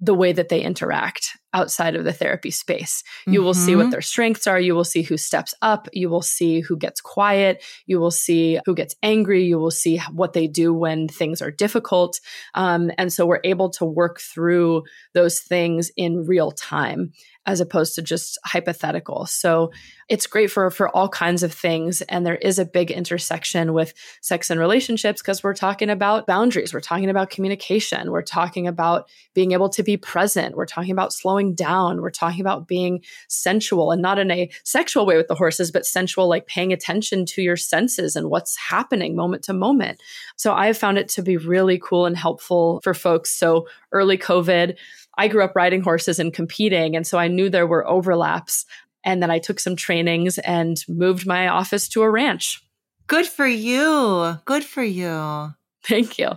[0.00, 3.02] the way that they interact outside of the therapy space.
[3.26, 3.44] You mm-hmm.
[3.44, 3.90] will see what mm-hmm.
[3.90, 4.60] their strengths are.
[4.60, 5.88] You will see who steps up.
[5.94, 7.64] You will see who gets quiet.
[7.86, 9.42] You will see who gets angry.
[9.42, 12.20] You will see what they do when things are difficult.
[12.54, 17.12] Um, and so we're able to work through those things in real time
[17.46, 19.24] as opposed to just hypothetical.
[19.26, 19.70] So
[20.08, 23.94] it's great for for all kinds of things and there is a big intersection with
[24.20, 29.08] sex and relationships because we're talking about boundaries, we're talking about communication, we're talking about
[29.34, 31.12] being able to be present, we're talking about
[31.46, 35.34] slowing down, we're talking about being sensual and not in a sexual way with the
[35.34, 40.02] horses but sensual like paying attention to your senses and what's happening moment to moment.
[40.36, 43.32] So I have found it to be really cool and helpful for folks.
[43.32, 44.76] So early COVID
[45.18, 46.94] I grew up riding horses and competing.
[46.94, 48.66] And so I knew there were overlaps.
[49.02, 52.62] And then I took some trainings and moved my office to a ranch.
[53.06, 54.38] Good for you.
[54.44, 55.54] Good for you.
[55.82, 56.32] Thank you.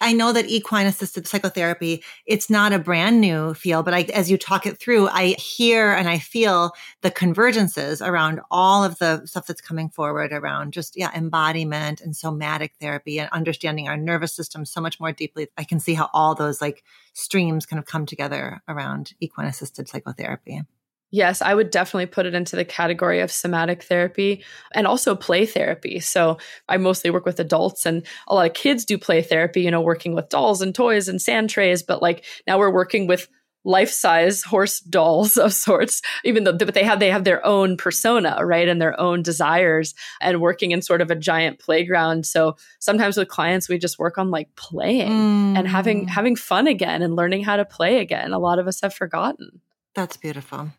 [0.00, 4.30] I know that equine assisted psychotherapy, it's not a brand new field, but I, as
[4.30, 9.26] you talk it through, I hear and I feel the convergences around all of the
[9.26, 14.34] stuff that's coming forward around just, yeah, embodiment and somatic therapy and understanding our nervous
[14.34, 15.48] system so much more deeply.
[15.56, 16.82] I can see how all those like
[17.12, 20.62] streams kind of come together around equine assisted psychotherapy.
[21.14, 25.46] Yes, I would definitely put it into the category of somatic therapy and also play
[25.46, 26.00] therapy.
[26.00, 29.70] So I mostly work with adults and a lot of kids do play therapy, you
[29.70, 31.84] know, working with dolls and toys and sand trays.
[31.84, 33.28] But like now we're working with
[33.64, 37.76] life size horse dolls of sorts, even though but they have they have their own
[37.76, 38.68] persona, right?
[38.68, 42.26] And their own desires and working in sort of a giant playground.
[42.26, 45.56] So sometimes with clients we just work on like playing mm.
[45.56, 48.32] and having having fun again and learning how to play again.
[48.32, 49.60] A lot of us have forgotten.
[49.94, 50.72] That's beautiful.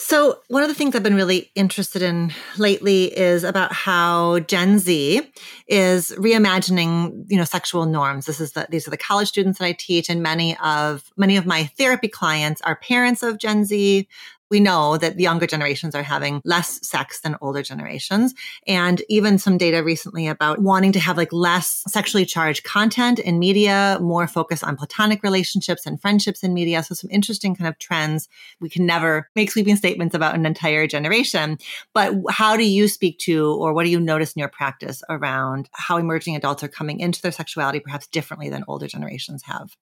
[0.00, 4.78] So, one of the things I've been really interested in lately is about how Gen
[4.78, 5.28] Z
[5.66, 8.24] is reimagining, you know, sexual norms.
[8.24, 11.36] This is the, these are the college students that I teach, and many of many
[11.36, 14.06] of my therapy clients are parents of Gen Z
[14.50, 18.34] we know that the younger generations are having less sex than older generations.
[18.66, 23.38] And even some data recently about wanting to have like less sexually charged content in
[23.38, 26.82] media, more focus on platonic relationships and friendships in media.
[26.82, 28.28] So some interesting kind of trends.
[28.60, 31.58] We can never make sweeping statements about an entire generation,
[31.94, 35.68] but how do you speak to, or what do you notice in your practice around
[35.72, 39.74] how emerging adults are coming into their sexuality perhaps differently than older generations have?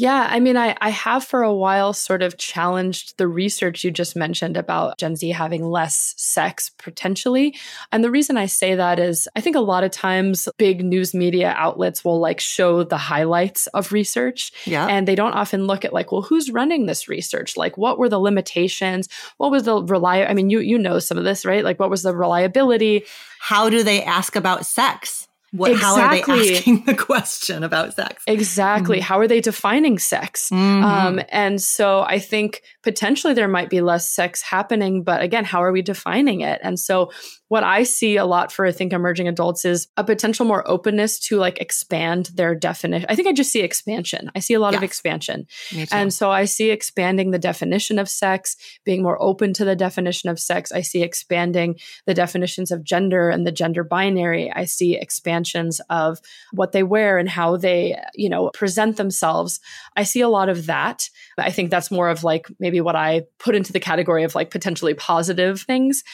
[0.00, 3.90] Yeah, I mean, I, I have for a while sort of challenged the research you
[3.90, 7.54] just mentioned about Gen Z having less sex potentially.
[7.92, 11.12] And the reason I say that is I think a lot of times big news
[11.12, 14.52] media outlets will like show the highlights of research.
[14.64, 14.86] Yeah.
[14.86, 17.58] And they don't often look at like, well, who's running this research?
[17.58, 19.06] Like, what were the limitations?
[19.36, 20.22] What was the rely?
[20.22, 21.62] I mean, you you know some of this, right?
[21.62, 23.04] Like, what was the reliability?
[23.38, 25.28] How do they ask about sex?
[25.52, 26.20] What, exactly.
[26.20, 28.22] How are they asking the question about sex?
[28.26, 28.98] Exactly.
[28.98, 29.04] Mm-hmm.
[29.04, 30.48] How are they defining sex?
[30.50, 30.84] Mm-hmm.
[30.84, 35.62] Um, and so I think potentially there might be less sex happening, but again, how
[35.62, 36.60] are we defining it?
[36.62, 37.10] And so
[37.50, 41.18] what I see a lot for I think emerging adults is a potential more openness
[41.18, 43.06] to like expand their definition.
[43.08, 44.30] I think I just see expansion.
[44.36, 45.48] I see a lot of expansion.
[45.90, 50.30] And so I see expanding the definition of sex, being more open to the definition
[50.30, 50.70] of sex.
[50.70, 54.52] I see expanding the definitions of gender and the gender binary.
[54.52, 56.20] I see expansions of
[56.52, 59.58] what they wear and how they, you know, present themselves.
[59.96, 61.10] I see a lot of that.
[61.36, 64.52] I think that's more of like maybe what I put into the category of like
[64.52, 66.04] potentially positive things.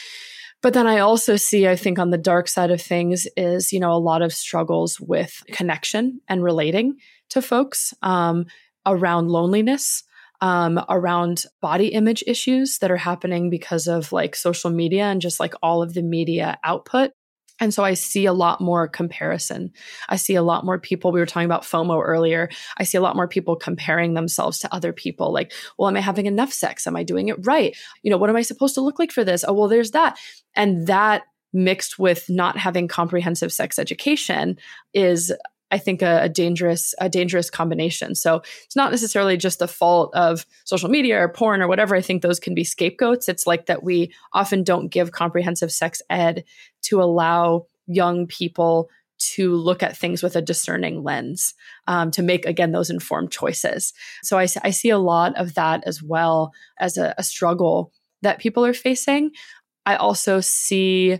[0.61, 3.79] But then I also see, I think, on the dark side of things is, you
[3.79, 6.95] know, a lot of struggles with connection and relating
[7.29, 8.45] to folks um,
[8.85, 10.03] around loneliness,
[10.41, 15.39] um, around body image issues that are happening because of like social media and just
[15.39, 17.11] like all of the media output.
[17.59, 19.71] And so I see a lot more comparison.
[20.09, 21.11] I see a lot more people.
[21.11, 22.49] We were talking about FOMO earlier.
[22.77, 25.33] I see a lot more people comparing themselves to other people.
[25.33, 26.85] Like, well, am I having enough sex?
[26.85, 27.75] Am I doing it right?
[28.03, 29.43] You know, what am I supposed to look like for this?
[29.47, 30.17] Oh, well, there's that.
[30.55, 34.57] And that mixed with not having comprehensive sex education
[34.93, 35.33] is
[35.69, 38.15] I think a, a, dangerous a dangerous combination.
[38.15, 41.95] So it's not necessarily just the fault of social media or porn or whatever.
[41.95, 43.27] I think those can be scapegoats.
[43.27, 46.45] It's like that we often don't give comprehensive sex ed
[46.83, 51.55] to allow young people to look at things with a discerning lens
[51.87, 53.93] um, to make again those informed choices.
[54.23, 58.39] So I, I see a lot of that as well as a, a struggle that
[58.39, 59.31] people are facing.
[59.85, 61.17] I also see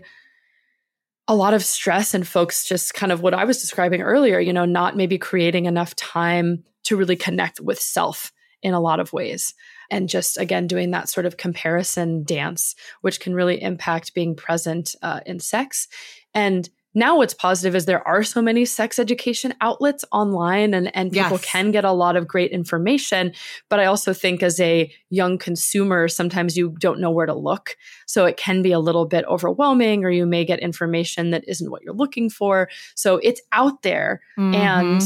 [1.28, 4.52] a lot of stress and folks just kind of what I was describing earlier, you
[4.52, 9.12] know, not maybe creating enough time to really connect with self in a lot of
[9.12, 9.54] ways.
[9.90, 14.94] And just again, doing that sort of comparison dance, which can really impact being present
[15.02, 15.86] uh, in sex.
[16.34, 21.12] And now what's positive is there are so many sex education outlets online and, and
[21.12, 21.44] people yes.
[21.44, 23.32] can get a lot of great information.
[23.68, 27.76] But I also think as a young consumer, sometimes you don't know where to look.
[28.06, 31.70] So it can be a little bit overwhelming or you may get information that isn't
[31.70, 32.68] what you're looking for.
[32.94, 34.54] So it's out there mm-hmm.
[34.54, 35.02] and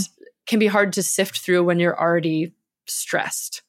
[0.46, 2.52] can be hard to sift through when you're already
[2.86, 3.62] stressed.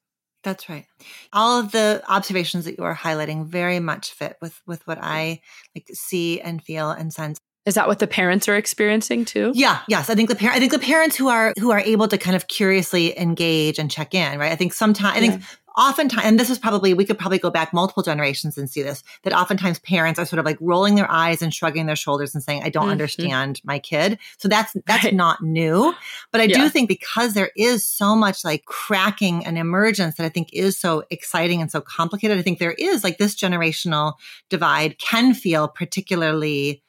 [0.44, 0.86] That's right.
[1.32, 5.40] All of the observations that you are highlighting very much fit with with what I
[5.74, 7.40] like see and feel and sense.
[7.66, 9.54] Is that what the parents are experiencing too?
[9.56, 10.10] Yeah, yes.
[10.10, 12.36] I think the parent I think the parents who are who are able to kind
[12.36, 14.52] of curiously engage and check in, right?
[14.52, 15.48] I think sometimes I think yeah.
[15.78, 19.02] oftentimes and this is probably we could probably go back multiple generations and see this,
[19.24, 22.44] that oftentimes parents are sort of like rolling their eyes and shrugging their shoulders and
[22.44, 22.92] saying, I don't mm-hmm.
[22.92, 24.20] understand my kid.
[24.40, 25.16] So that's that's right.
[25.16, 25.94] not new.
[26.34, 26.58] But I yeah.
[26.58, 30.78] do think because there is so much like cracking and emergence that I think is
[30.78, 34.16] so exciting and so complicated, I think there is like this generational
[34.50, 36.84] divide can feel particularly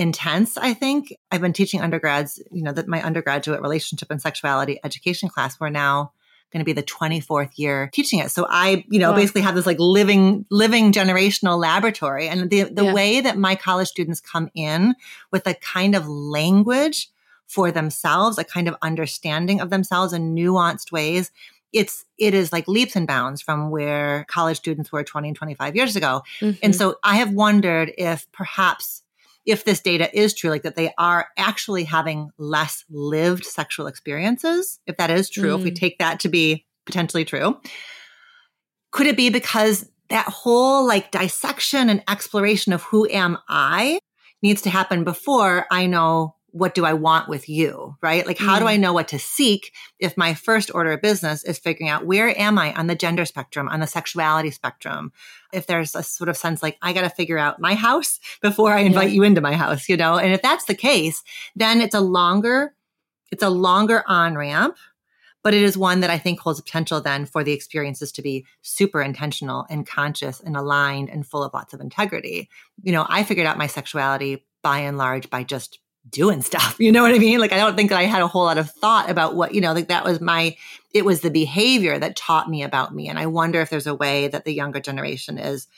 [0.00, 1.14] intense, I think.
[1.30, 5.68] I've been teaching undergrads, you know, that my undergraduate relationship and sexuality education class, we're
[5.68, 6.12] now
[6.52, 8.30] going to be the 24th year teaching it.
[8.30, 9.16] So I, you know, wow.
[9.16, 12.28] basically have this like living, living generational laboratory.
[12.28, 12.94] And the, the yeah.
[12.94, 14.94] way that my college students come in
[15.30, 17.08] with a kind of language
[17.46, 21.30] for themselves, a kind of understanding of themselves in nuanced ways,
[21.72, 25.76] it's it is like leaps and bounds from where college students were 20 and 25
[25.76, 26.22] years ago.
[26.40, 26.58] Mm-hmm.
[26.64, 29.02] And so I have wondered if perhaps
[29.46, 34.80] if this data is true, like that they are actually having less lived sexual experiences,
[34.86, 35.58] if that is true, mm.
[35.58, 35.76] if we mm.
[35.76, 37.58] take that to be potentially true,
[38.90, 44.00] could it be because that whole like dissection and exploration of who am I
[44.42, 48.26] needs to happen before I know what do I want with you, right?
[48.26, 48.60] Like, how mm.
[48.60, 52.06] do I know what to seek if my first order of business is figuring out
[52.06, 55.12] where am I on the gender spectrum, on the sexuality spectrum?
[55.52, 58.72] If there's a sort of sense like, I got to figure out my house before
[58.72, 59.16] I invite yeah.
[59.16, 60.18] you into my house, you know?
[60.18, 61.22] And if that's the case,
[61.56, 62.74] then it's a longer,
[63.30, 64.76] it's a longer on ramp,
[65.42, 68.44] but it is one that I think holds potential then for the experiences to be
[68.62, 72.48] super intentional and conscious and aligned and full of lots of integrity.
[72.82, 76.76] You know, I figured out my sexuality by and large by just doing stuff.
[76.80, 77.40] You know what I mean?
[77.40, 79.60] Like, I don't think that I had a whole lot of thought about what, you
[79.60, 80.56] know, like that was my,
[80.94, 83.08] it was the behavior that taught me about me.
[83.08, 85.68] And I wonder if there's a way that the younger generation is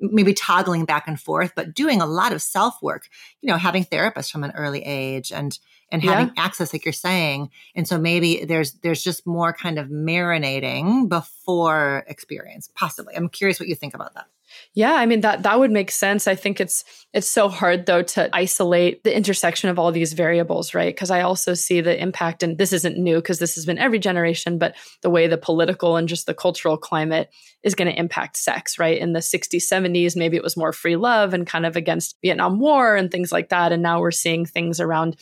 [0.00, 3.08] maybe toggling back and forth, but doing a lot of self work,
[3.42, 5.58] you know, having therapists from an early age and,
[5.90, 6.44] and having yeah.
[6.44, 7.50] access, like you're saying.
[7.74, 13.14] And so maybe there's, there's just more kind of marinating before experience, possibly.
[13.14, 14.26] I'm curious what you think about that.
[14.74, 16.28] Yeah, I mean that that would make sense.
[16.28, 20.74] I think it's it's so hard though to isolate the intersection of all these variables,
[20.74, 20.94] right?
[20.94, 23.98] Because I also see the impact and this isn't new because this has been every
[23.98, 27.30] generation, but the way the political and just the cultural climate
[27.62, 28.98] is going to impact sex, right?
[28.98, 32.58] In the 60s, 70s, maybe it was more free love and kind of against Vietnam
[32.58, 35.16] War and things like that and now we're seeing things around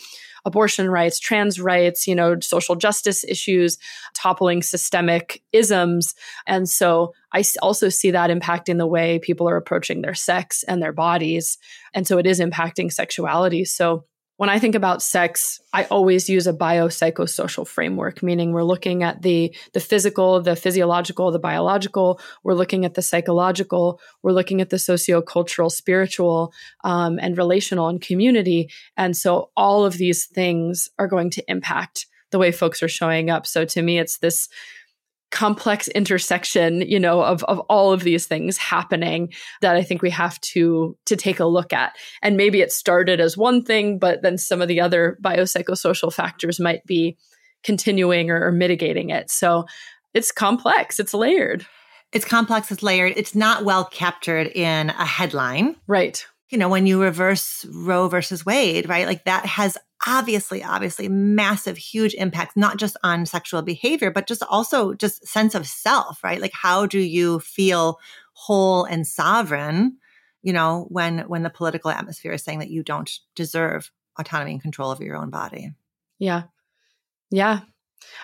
[0.46, 3.76] abortion rights, trans rights, you know, social justice issues,
[4.14, 6.14] toppling systemic isms.
[6.46, 10.81] And so I also see that impacting the way people are approaching their sex and
[10.81, 11.58] their bodies.
[11.92, 13.64] And so it is impacting sexuality.
[13.64, 14.04] So
[14.37, 19.22] when I think about sex, I always use a biopsychosocial framework, meaning we're looking at
[19.22, 22.20] the the physical, the physiological, the biological.
[22.44, 24.00] We're looking at the psychological.
[24.22, 26.52] We're looking at the sociocultural, spiritual,
[26.84, 28.70] um, and relational and community.
[28.96, 33.30] And so all of these things are going to impact the way folks are showing
[33.30, 33.46] up.
[33.46, 34.48] So to me, it's this
[35.33, 40.10] complex intersection you know of of all of these things happening that i think we
[40.10, 41.96] have to to take a look at.
[42.22, 46.60] And maybe it started as one thing but then some of the other biopsychosocial factors
[46.60, 47.16] might be
[47.62, 49.31] continuing or, or mitigating it.
[49.31, 49.66] So
[50.14, 51.00] it's complex.
[51.00, 51.66] It's layered.
[52.12, 52.70] It's complex.
[52.70, 53.14] It's layered.
[53.16, 55.77] It's not well captured in a headline.
[55.87, 56.24] Right.
[56.50, 59.06] You know when you reverse roe versus wade right?
[59.06, 59.77] Like that has
[60.07, 65.54] obviously, obviously massive, huge impacts, not just on sexual behavior, but just also just sense
[65.54, 66.40] of self, right?
[66.40, 67.98] Like how do you feel
[68.33, 69.98] whole and sovereign,
[70.42, 74.63] you know, when, when the political atmosphere is saying that you don't deserve autonomy and
[74.63, 75.73] control over your own body.
[76.19, 76.44] Yeah.
[77.31, 77.61] Yeah.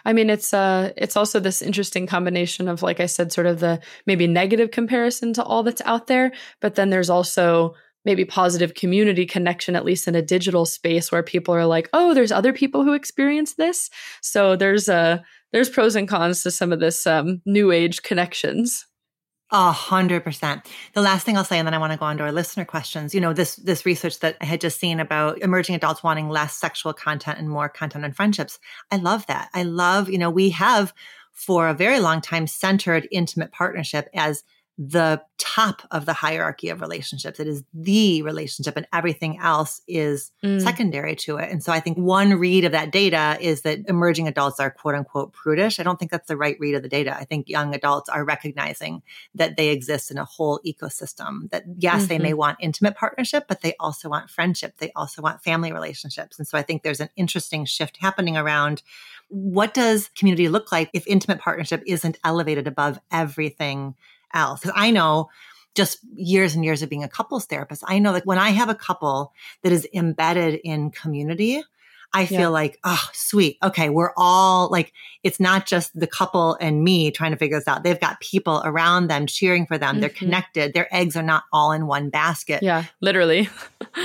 [0.05, 3.61] I mean, it's uh, it's also this interesting combination of, like I said, sort of
[3.61, 7.75] the maybe negative comparison to all that's out there, but then there's also
[8.05, 12.15] maybe positive community connection, at least in a digital space where people are like, oh,
[12.15, 13.91] there's other people who experience this.
[14.21, 15.19] So there's a uh,
[15.53, 18.87] there's pros and cons to some of this um, new age connections.
[19.51, 20.63] A hundred percent.
[20.95, 22.65] The last thing I'll say, and then I want to go on to our listener
[22.65, 23.15] questions.
[23.15, 26.55] You know, this this research that I had just seen about emerging adults wanting less
[26.55, 28.59] sexual content and more content on friendships.
[28.91, 29.51] I love that.
[29.53, 30.95] I love, you know, we have
[31.33, 34.43] for a very long time centered intimate partnership as
[34.79, 37.39] the top of the hierarchy of relationships.
[37.39, 40.63] It is the relationship and everything else is mm.
[40.63, 41.51] secondary to it.
[41.51, 44.95] And so I think one read of that data is that emerging adults are quote
[44.95, 45.79] unquote prudish.
[45.79, 47.15] I don't think that's the right read of the data.
[47.15, 49.03] I think young adults are recognizing
[49.35, 52.07] that they exist in a whole ecosystem that yes, mm-hmm.
[52.07, 54.79] they may want intimate partnership, but they also want friendship.
[54.79, 56.39] They also want family relationships.
[56.39, 58.83] And so I think there's an interesting shift happening around
[59.29, 63.95] what does community look like if intimate partnership isn't elevated above everything
[64.35, 64.61] else.
[64.61, 65.31] Because I know
[65.75, 68.69] just years and years of being a couples therapist, I know that when I have
[68.69, 71.63] a couple that is embedded in community,
[72.15, 72.49] I feel yeah.
[72.49, 73.57] like, oh, sweet.
[73.63, 73.89] Okay.
[73.89, 77.85] We're all like, it's not just the couple and me trying to figure this out.
[77.85, 79.93] They've got people around them cheering for them.
[79.95, 80.01] Mm-hmm.
[80.01, 80.75] They're connected.
[80.75, 82.63] Their eggs are not all in one basket.
[82.63, 82.85] Yeah.
[83.01, 83.49] Literally.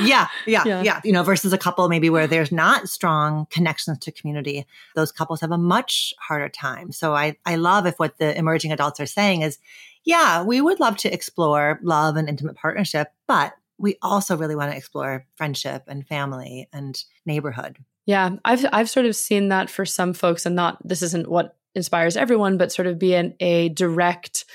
[0.01, 0.63] yeah, yeah.
[0.67, 0.81] Yeah.
[0.81, 1.01] Yeah.
[1.03, 4.65] You know, versus a couple maybe where there's not strong connections to community.
[4.95, 6.91] Those couples have a much harder time.
[6.91, 9.59] So I, I love if what the emerging adults are saying is,
[10.07, 14.71] yeah, we would love to explore love and intimate partnership, but we also really want
[14.71, 17.77] to explore friendship and family and neighborhood.
[18.05, 21.57] Yeah, I've I've sort of seen that for some folks, and not this isn't what
[21.75, 24.45] inspires everyone, but sort of be an, a direct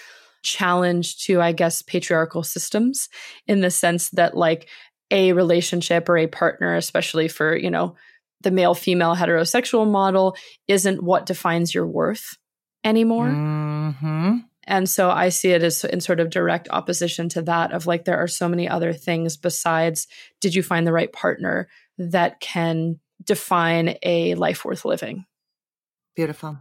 [0.42, 3.10] challenge to, I guess, patriarchal systems
[3.46, 4.70] in the sense that like
[5.10, 7.94] a relationship or a partner, especially for you know
[8.40, 10.34] the male female heterosexual model,
[10.66, 12.38] isn't what defines your worth
[12.84, 13.26] anymore.
[13.26, 14.38] Mm-hmm.
[14.64, 18.04] And so I see it as in sort of direct opposition to that of like,
[18.04, 20.06] there are so many other things besides
[20.40, 25.26] did you find the right partner that can define a life worth living?
[26.14, 26.58] Beautiful.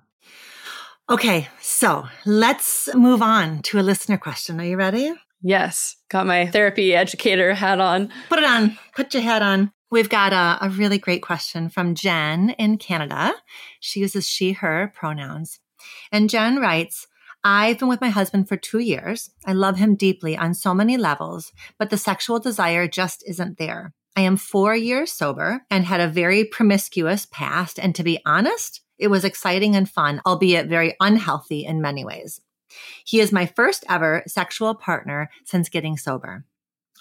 [1.10, 4.60] Okay, so let's move on to a listener question.
[4.62, 5.14] Are you ready?
[5.42, 8.12] Yes, got my therapy educator hat on.
[8.30, 9.72] Put it on, put your hat on.
[9.90, 13.34] We've got a, a really great question from Jen in Canada.
[13.82, 15.60] She uses she, her pronouns.
[16.12, 17.08] And Jen writes,
[17.44, 19.32] I've been with my husband for two years.
[19.46, 23.94] I love him deeply on so many levels, but the sexual desire just isn't there.
[24.16, 27.80] I am four years sober and had a very promiscuous past.
[27.80, 32.42] And to be honest, it was exciting and fun, albeit very unhealthy in many ways.
[33.06, 36.46] He is my first ever sexual partner since getting sober.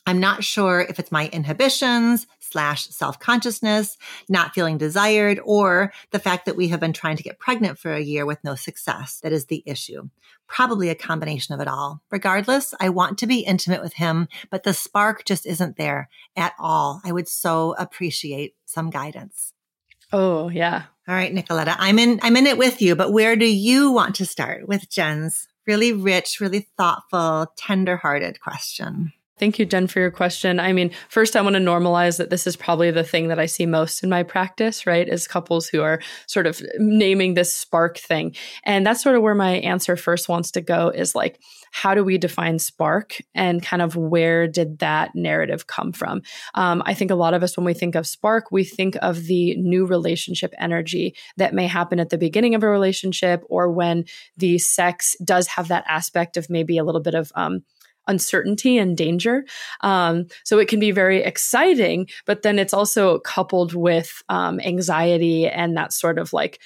[0.07, 3.97] I'm not sure if it's my inhibitions slash self consciousness,
[4.29, 7.93] not feeling desired, or the fact that we have been trying to get pregnant for
[7.93, 10.09] a year with no success that is the issue.
[10.47, 12.03] Probably a combination of it all.
[12.11, 16.55] Regardless, I want to be intimate with him, but the spark just isn't there at
[16.59, 17.01] all.
[17.05, 19.53] I would so appreciate some guidance.
[20.13, 20.85] Oh, yeah.
[21.07, 24.17] All right, Nicoletta, I'm in I'm in it with you, but where do you want
[24.17, 29.13] to start with Jen's really rich, really thoughtful, tender-hearted question?
[29.41, 30.61] Thank you, Jen, for your question.
[30.61, 33.47] I mean, first, I want to normalize that this is probably the thing that I
[33.47, 35.09] see most in my practice, right?
[35.09, 38.37] Is couples who are sort of naming this spark thing.
[38.65, 41.41] And that's sort of where my answer first wants to go is like,
[41.73, 46.21] how do we define spark and kind of where did that narrative come from?
[46.55, 49.25] Um, I think a lot of us, when we think of spark, we think of
[49.25, 54.05] the new relationship energy that may happen at the beginning of a relationship or when
[54.37, 57.63] the sex does have that aspect of maybe a little bit of, um,
[58.07, 59.45] uncertainty and danger.
[59.83, 65.49] Um, so it can be very exciting, but then it's also coupled with um, anxiety
[65.49, 66.61] and that sort of like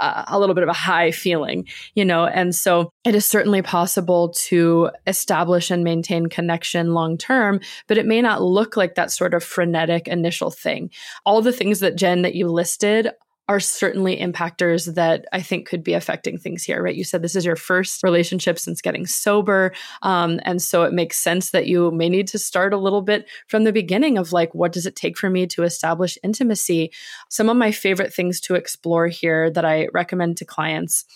[0.00, 2.26] uh, a little bit of a high feeling, you know.
[2.26, 8.06] And so it is certainly possible to establish and maintain connection long term, but it
[8.06, 10.90] may not look like that sort of frenetic initial thing.
[11.26, 13.10] All the things that Jen that you listed
[13.48, 16.94] are certainly impactors that I think could be affecting things here, right?
[16.94, 19.72] You said this is your first relationship since getting sober.
[20.02, 23.26] Um, and so it makes sense that you may need to start a little bit
[23.46, 26.92] from the beginning of like, what does it take for me to establish intimacy?
[27.30, 31.06] Some of my favorite things to explore here that I recommend to clients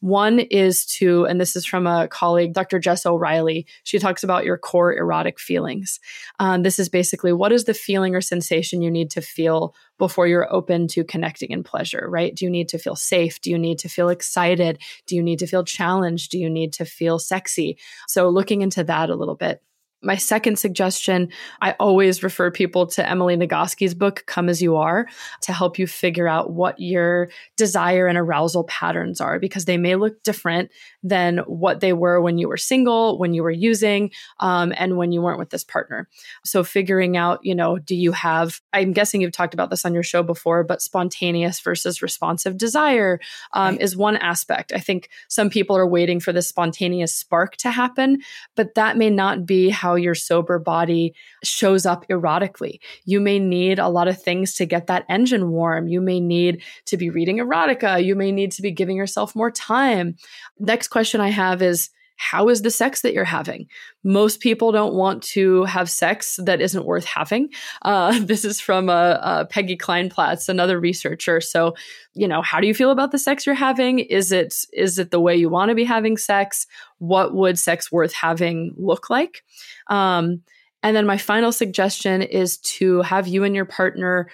[0.00, 2.78] one is to, and this is from a colleague, Dr.
[2.78, 3.66] Jess O'Reilly.
[3.84, 6.00] She talks about your core erotic feelings.
[6.38, 10.26] Um, this is basically what is the feeling or sensation you need to feel before
[10.26, 12.34] you're open to connecting in pleasure, right?
[12.34, 13.40] Do you need to feel safe?
[13.40, 14.80] Do you need to feel excited?
[15.06, 16.30] Do you need to feel challenged?
[16.30, 17.78] Do you need to feel sexy?
[18.08, 19.62] So, looking into that a little bit.
[20.02, 21.28] My second suggestion,
[21.60, 25.06] I always refer people to Emily Nagoski's book, Come As You Are,
[25.42, 29.96] to help you figure out what your desire and arousal patterns are, because they may
[29.96, 30.70] look different
[31.02, 35.12] than what they were when you were single, when you were using, um, and when
[35.12, 36.08] you weren't with this partner.
[36.44, 39.92] So figuring out, you know, do you have, I'm guessing you've talked about this on
[39.92, 43.20] your show before, but spontaneous versus responsive desire
[43.52, 43.82] um, right.
[43.82, 44.72] is one aspect.
[44.72, 48.22] I think some people are waiting for the spontaneous spark to happen,
[48.56, 52.78] but that may not be how how your sober body shows up erotically.
[53.04, 55.88] You may need a lot of things to get that engine warm.
[55.88, 58.04] You may need to be reading erotica.
[58.04, 60.14] You may need to be giving yourself more time.
[60.58, 61.90] Next question I have is,
[62.20, 63.66] how is the sex that you're having?
[64.04, 67.48] Most people don't want to have sex that isn't worth having.
[67.80, 71.40] Uh, this is from uh, uh, Peggy Kleinplatz, another researcher.
[71.40, 71.74] So,
[72.12, 74.00] you know, how do you feel about the sex you're having?
[74.00, 76.66] Is it is it the way you want to be having sex?
[76.98, 79.42] What would sex worth having look like?
[79.86, 80.42] Um,
[80.82, 84.28] and then my final suggestion is to have you and your partner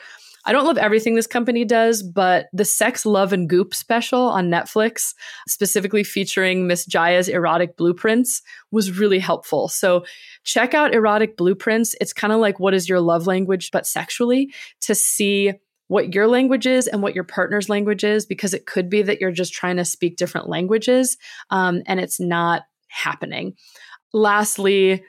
[0.46, 4.48] I don't love everything this company does, but the Sex, Love, and Goop special on
[4.48, 5.12] Netflix,
[5.48, 9.68] specifically featuring Miss Jaiya's erotic blueprints, was really helpful.
[9.68, 10.04] So
[10.44, 11.96] check out erotic blueprints.
[12.00, 15.52] It's kind of like what is your love language, but sexually, to see
[15.88, 19.20] what your language is and what your partner's language is, because it could be that
[19.20, 21.16] you're just trying to speak different languages
[21.50, 23.54] um, and it's not happening.
[24.12, 25.04] Lastly,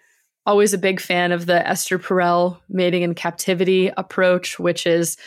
[0.47, 5.17] always a big fan of the Esther Perel mating in captivity approach, which is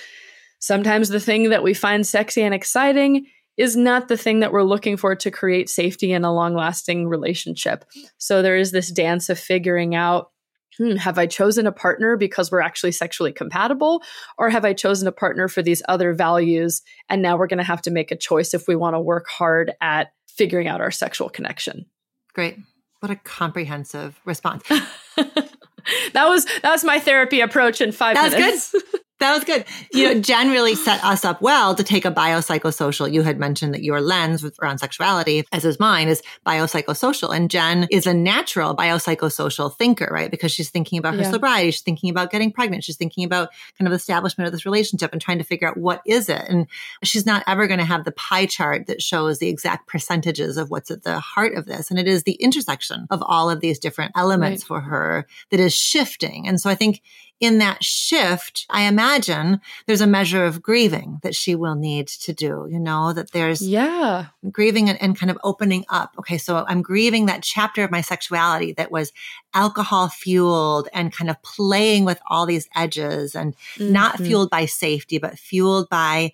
[0.59, 3.27] sometimes the thing that we find sexy and exciting
[3.59, 7.07] is not the thing that we're looking for to create safety in a long lasting
[7.07, 7.85] relationship.
[8.17, 10.31] So there is this dance of figuring out
[10.79, 14.03] hmm, have I chosen a partner because we're actually sexually compatible?
[14.39, 16.81] Or have I chosen a partner for these other values?
[17.11, 19.29] And now we're going to have to make a choice if we want to work
[19.29, 21.85] hard at figuring out our sexual connection.
[22.33, 22.57] Great.
[23.01, 24.63] What a comprehensive response.
[24.69, 28.73] that was that was my therapy approach in five That's minutes.
[28.73, 28.83] good.
[29.21, 29.67] That was good.
[29.93, 33.13] You know, Jen really set us up well to take a biopsychosocial.
[33.13, 37.35] You had mentioned that your lens around sexuality, as is mine, is biopsychosocial.
[37.35, 40.31] And Jen is a natural biopsychosocial thinker, right?
[40.31, 41.31] Because she's thinking about her yeah.
[41.31, 41.71] sobriety.
[41.71, 42.83] She's thinking about getting pregnant.
[42.83, 46.01] She's thinking about kind of establishment of this relationship and trying to figure out what
[46.07, 46.43] is it.
[46.49, 46.67] And
[47.05, 50.71] she's not ever going to have the pie chart that shows the exact percentages of
[50.71, 51.91] what's at the heart of this.
[51.91, 54.67] And it is the intersection of all of these different elements right.
[54.67, 56.49] for her that is shifting.
[56.49, 57.03] And so I think
[57.41, 62.35] in that shift, I imagine there's a measure of grieving that she will need to
[62.35, 66.15] do, you know, that there's yeah grieving and, and, kind of opening up.
[66.19, 66.37] Okay.
[66.37, 69.13] So I'm grieving that chapter of my sexuality that was
[69.55, 73.91] alcohol fueled and kind of playing with all these edges and mm-hmm.
[73.91, 76.33] not fueled by safety, but fueled by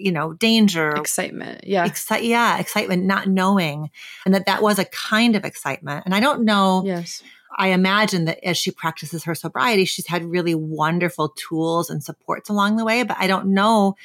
[0.00, 1.64] you know, danger, excitement.
[1.64, 1.84] Yeah.
[1.84, 2.60] Exci- yeah.
[2.60, 3.90] Excitement, not knowing.
[4.24, 6.04] And that that was a kind of excitement.
[6.04, 6.84] And I don't know.
[6.84, 7.20] Yes
[7.58, 12.48] I imagine that as she practices her sobriety, she's had really wonderful tools and supports
[12.48, 13.96] along the way, but I don't know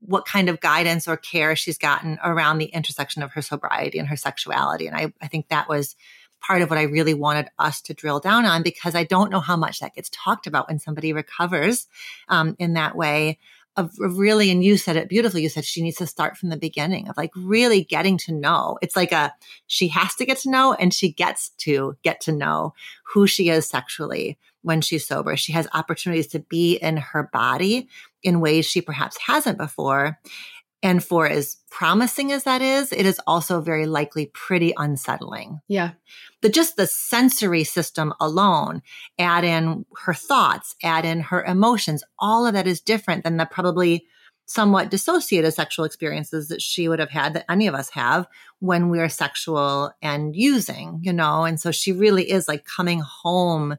[0.00, 4.08] what kind of guidance or care she's gotten around the intersection of her sobriety and
[4.08, 4.88] her sexuality.
[4.88, 5.94] And I, I think that was
[6.40, 9.40] part of what I really wanted us to drill down on because I don't know
[9.40, 11.86] how much that gets talked about when somebody recovers
[12.28, 13.38] um, in that way
[13.78, 15.42] of, really, and you said it beautifully.
[15.42, 18.78] You said she needs to start from the beginning of like really getting to know.
[18.82, 19.32] It's like a,
[19.66, 22.74] she has to get to know and she gets to get to know
[23.14, 25.36] who she is sexually when she's sober.
[25.36, 27.88] She has opportunities to be in her body
[28.22, 30.18] in ways she perhaps hasn't before.
[30.82, 35.60] And for as promising as that is, it is also very likely pretty unsettling.
[35.66, 35.92] Yeah.
[36.40, 38.82] The just the sensory system alone,
[39.18, 43.46] add in her thoughts, add in her emotions, all of that is different than the
[43.46, 44.06] probably
[44.46, 48.26] somewhat dissociated sexual experiences that she would have had that any of us have
[48.60, 51.44] when we're sexual and using, you know?
[51.44, 53.76] And so she really is like coming home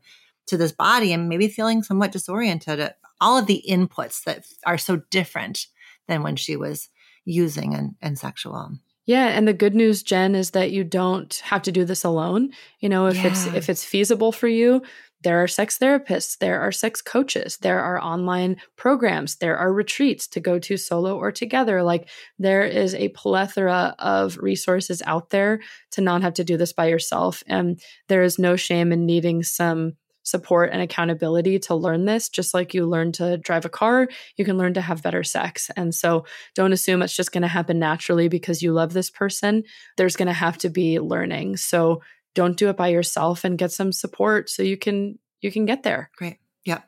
[0.48, 4.78] to this body and maybe feeling somewhat disoriented at all of the inputs that are
[4.78, 5.68] so different
[6.10, 6.90] than when she was
[7.24, 8.72] using and, and sexual.
[9.06, 12.52] Yeah, and the good news, Jen, is that you don't have to do this alone.
[12.80, 13.28] You know, if yeah.
[13.28, 14.84] it's if it's feasible for you,
[15.24, 20.28] there are sex therapists, there are sex coaches, there are online programs, there are retreats
[20.28, 21.82] to go to solo or together.
[21.84, 22.08] Like
[22.38, 25.60] there is a plethora of resources out there
[25.92, 27.44] to not have to do this by yourself.
[27.48, 29.94] And there is no shame in needing some
[30.24, 32.30] support and accountability to learn this.
[32.30, 34.08] Just like you learn to drive a car,
[34.38, 35.70] you can learn to have better sex.
[35.76, 39.64] And so don't assume it's just going to happen naturally because you love this person.
[39.98, 41.58] There's going to have to be learning.
[41.58, 42.02] So
[42.36, 45.84] don't do it by yourself and get some support so you can you can get
[45.84, 46.12] there.
[46.18, 46.38] Great.
[46.66, 46.82] Yeah.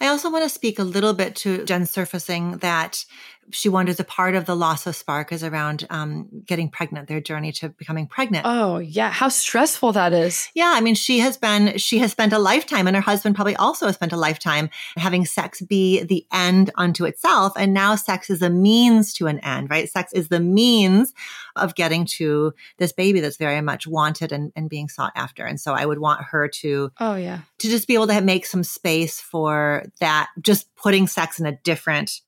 [0.00, 3.04] I also want to speak a little bit to Jen surfacing that
[3.50, 7.20] she wonders a part of the loss of spark is around um, getting pregnant, their
[7.20, 8.44] journey to becoming pregnant.
[8.46, 9.10] Oh, yeah.
[9.10, 10.48] How stressful that is.
[10.54, 10.72] Yeah.
[10.74, 13.86] I mean, she has been, she has spent a lifetime, and her husband probably also
[13.86, 17.52] has spent a lifetime having sex be the end unto itself.
[17.56, 19.88] And now sex is a means to an end, right?
[19.88, 21.12] Sex is the means
[21.56, 25.44] of getting to this baby that's very much wanted and, and being sought after.
[25.44, 28.46] And so I would want her to, oh, yeah, to just be able to make
[28.46, 32.20] some space for that, just putting sex in a different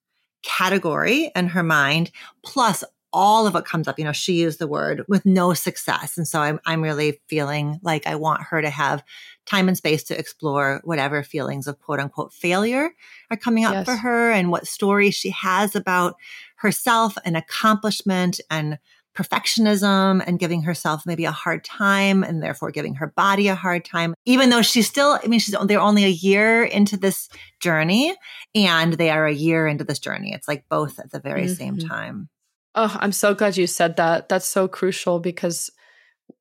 [0.47, 2.12] category in her mind,
[2.44, 3.99] plus all of what comes up.
[3.99, 6.16] You know, she used the word with no success.
[6.16, 9.03] And so I'm, I'm really feeling like I want her to have
[9.47, 12.90] time and space to explore whatever feelings of quote unquote failure
[13.30, 13.86] are coming up yes.
[13.86, 16.16] for her and what stories she has about
[16.57, 18.78] herself and accomplishment and
[19.16, 23.84] perfectionism and giving herself maybe a hard time and therefore giving her body a hard
[23.84, 27.28] time, even though she's still, I mean, she's, they're only a year into this
[27.60, 28.14] journey
[28.54, 30.32] and they are a year into this journey.
[30.32, 31.54] It's like both at the very mm-hmm.
[31.54, 32.28] same time.
[32.74, 34.28] Oh, I'm so glad you said that.
[34.28, 35.70] That's so crucial because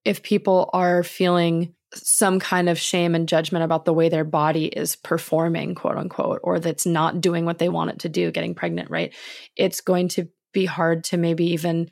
[0.03, 4.65] if people are feeling some kind of shame and judgment about the way their body
[4.65, 8.53] is performing, quote unquote, or that's not doing what they want it to do, getting
[8.53, 9.13] pregnant, right?
[9.55, 11.89] It's going to be hard to maybe even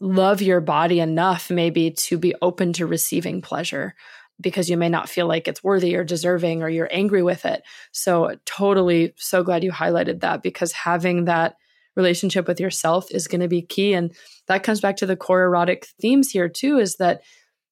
[0.00, 3.94] love your body enough, maybe to be open to receiving pleasure
[4.40, 7.62] because you may not feel like it's worthy or deserving or you're angry with it.
[7.92, 11.56] So, totally so glad you highlighted that because having that
[11.96, 13.92] relationship with yourself is going to be key.
[13.92, 14.14] And
[14.48, 17.22] that comes back to the core erotic themes here, too, is that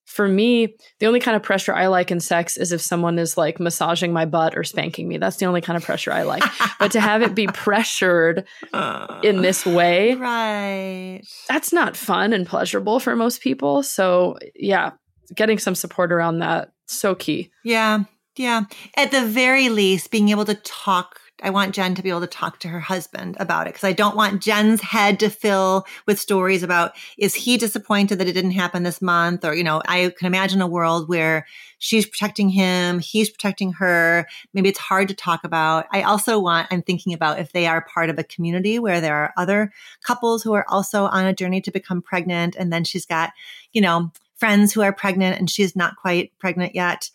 [0.08, 3.36] for me, the only kind of pressure I like in sex is if someone is
[3.36, 5.18] like massaging my butt or spanking me.
[5.18, 6.42] That's the only kind of pressure I like.
[6.80, 8.46] but to have it be pressured
[9.22, 11.20] in this way, right.
[11.48, 13.82] That's not fun and pleasurable for most people.
[13.82, 14.92] So, yeah,
[15.34, 17.50] getting some support around that so key.
[17.62, 18.04] Yeah.
[18.34, 18.62] Yeah.
[18.96, 22.26] At the very least, being able to talk I want Jen to be able to
[22.26, 26.18] talk to her husband about it because I don't want Jen's head to fill with
[26.18, 29.44] stories about is he disappointed that it didn't happen this month?
[29.44, 31.46] Or you know I can imagine a world where
[31.78, 34.26] she's protecting him he's protecting her.
[34.52, 35.86] Maybe it's hard to talk about.
[35.92, 39.16] I also want I'm thinking about if they are part of a community where there
[39.16, 39.72] are other
[40.02, 43.32] couples who are also on a journey to become pregnant and then she's got
[43.72, 47.10] you know friends who are pregnant and she's not quite pregnant yet.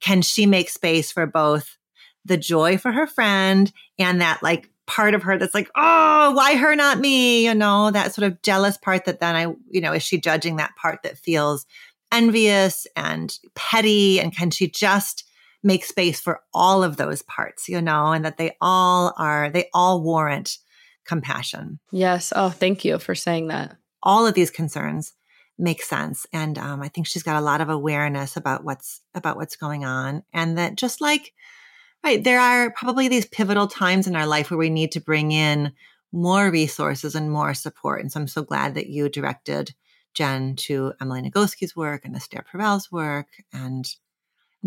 [0.00, 1.76] Can she make space for both
[2.24, 6.56] the joy for her friend and that like part of her that's like, oh, why
[6.56, 7.44] her, not me?
[7.44, 10.56] You know, that sort of jealous part that then I, you know, is she judging
[10.56, 11.66] that part that feels
[12.10, 14.20] envious and petty?
[14.20, 15.24] And can she just
[15.62, 19.68] make space for all of those parts, you know, and that they all are, they
[19.72, 20.58] all warrant
[21.06, 21.78] compassion.
[21.90, 22.32] Yes.
[22.34, 23.76] Oh, thank you for saying that.
[24.02, 25.12] All of these concerns
[25.58, 26.26] make sense.
[26.32, 29.84] And um, I think she's got a lot of awareness about what's, about what's going
[29.84, 30.24] on.
[30.32, 31.32] And that just like,
[32.04, 32.22] Right.
[32.22, 35.72] There are probably these pivotal times in our life where we need to bring in
[36.10, 38.00] more resources and more support.
[38.00, 39.72] And so I'm so glad that you directed
[40.14, 43.88] Jen to Emily Nagoski's work and Esther Perel's work and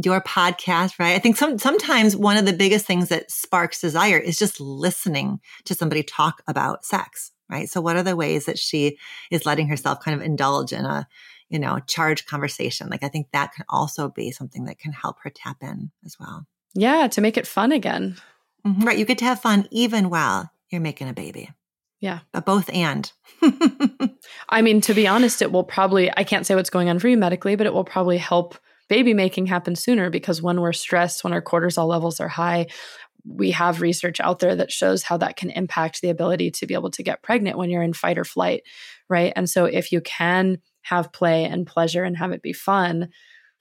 [0.01, 1.15] your podcast, right?
[1.15, 5.39] I think some, sometimes one of the biggest things that sparks desire is just listening
[5.65, 7.69] to somebody talk about sex, right?
[7.69, 8.97] So what are the ways that she
[9.29, 11.07] is letting herself kind of indulge in a,
[11.49, 12.89] you know, charged conversation?
[12.89, 16.17] Like I think that can also be something that can help her tap in as
[16.19, 16.45] well.
[16.75, 18.17] Yeah, to make it fun again.
[18.65, 18.83] Mm-hmm.
[18.83, 18.97] Right.
[18.97, 21.49] You get to have fun even while you're making a baby.
[22.01, 22.19] Yeah.
[22.33, 23.11] But both and.
[24.49, 27.07] I mean, to be honest, it will probably, I can't say what's going on for
[27.07, 28.57] you medically, but it will probably help
[28.89, 32.67] baby making happen sooner because when we're stressed, when our cortisol levels are high,
[33.27, 36.75] we have research out there that shows how that can impact the ability to be
[36.75, 38.61] able to get pregnant when you're in fight or flight,
[39.09, 39.33] right?
[39.35, 43.09] And so if you can have play and pleasure and have it be fun,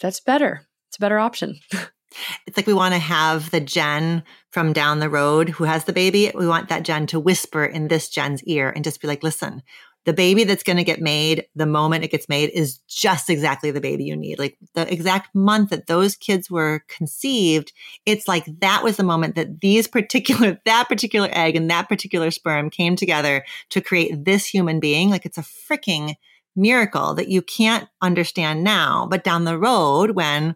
[0.01, 0.67] that's better.
[0.89, 1.59] It's a better option.
[2.47, 5.93] It's like we want to have the Jen from down the road who has the
[5.93, 6.31] baby.
[6.35, 9.63] We want that Jen to whisper in this Jen's ear and just be like, listen,
[10.05, 13.71] the baby that's going to get made the moment it gets made is just exactly
[13.71, 14.39] the baby you need.
[14.39, 17.73] Like the exact month that those kids were conceived,
[18.05, 22.31] it's like that was the moment that these particular, that particular egg and that particular
[22.31, 25.09] sperm came together to create this human being.
[25.09, 26.15] Like it's a freaking
[26.55, 30.55] miracle that you can't understand now, but down the road when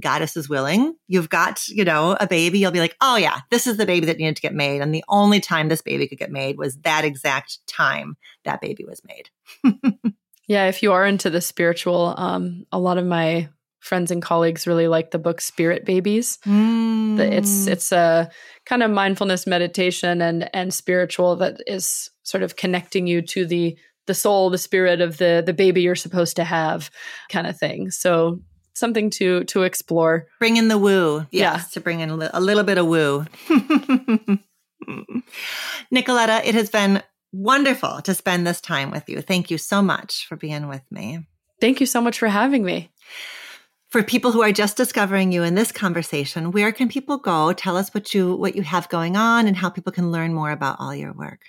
[0.00, 3.66] goddess is willing, you've got, you know, a baby, you'll be like, oh yeah, this
[3.66, 4.80] is the baby that needed to get made.
[4.80, 8.84] And the only time this baby could get made was that exact time that baby
[8.84, 9.30] was made.
[10.46, 13.48] yeah, if you are into the spiritual, um, a lot of my
[13.80, 16.38] friends and colleagues really like the book Spirit Babies.
[16.46, 17.18] Mm.
[17.18, 18.30] It's it's a
[18.66, 23.76] kind of mindfulness meditation and and spiritual that is sort of connecting you to the
[24.06, 26.90] the soul, the spirit of the the baby you're supposed to have,
[27.30, 27.90] kind of thing.
[27.90, 28.40] So
[28.78, 30.26] something to to explore.
[30.38, 31.26] Bring in the woo.
[31.30, 33.26] Yes, yeah, to bring in a, li- a little bit of woo.
[35.92, 37.02] Nicoletta, it has been
[37.32, 39.20] wonderful to spend this time with you.
[39.20, 41.26] Thank you so much for being with me.
[41.60, 42.90] Thank you so much for having me.
[43.90, 47.52] For people who are just discovering you in this conversation, where can people go?
[47.54, 50.50] Tell us what you what you have going on and how people can learn more
[50.50, 51.40] about all your work.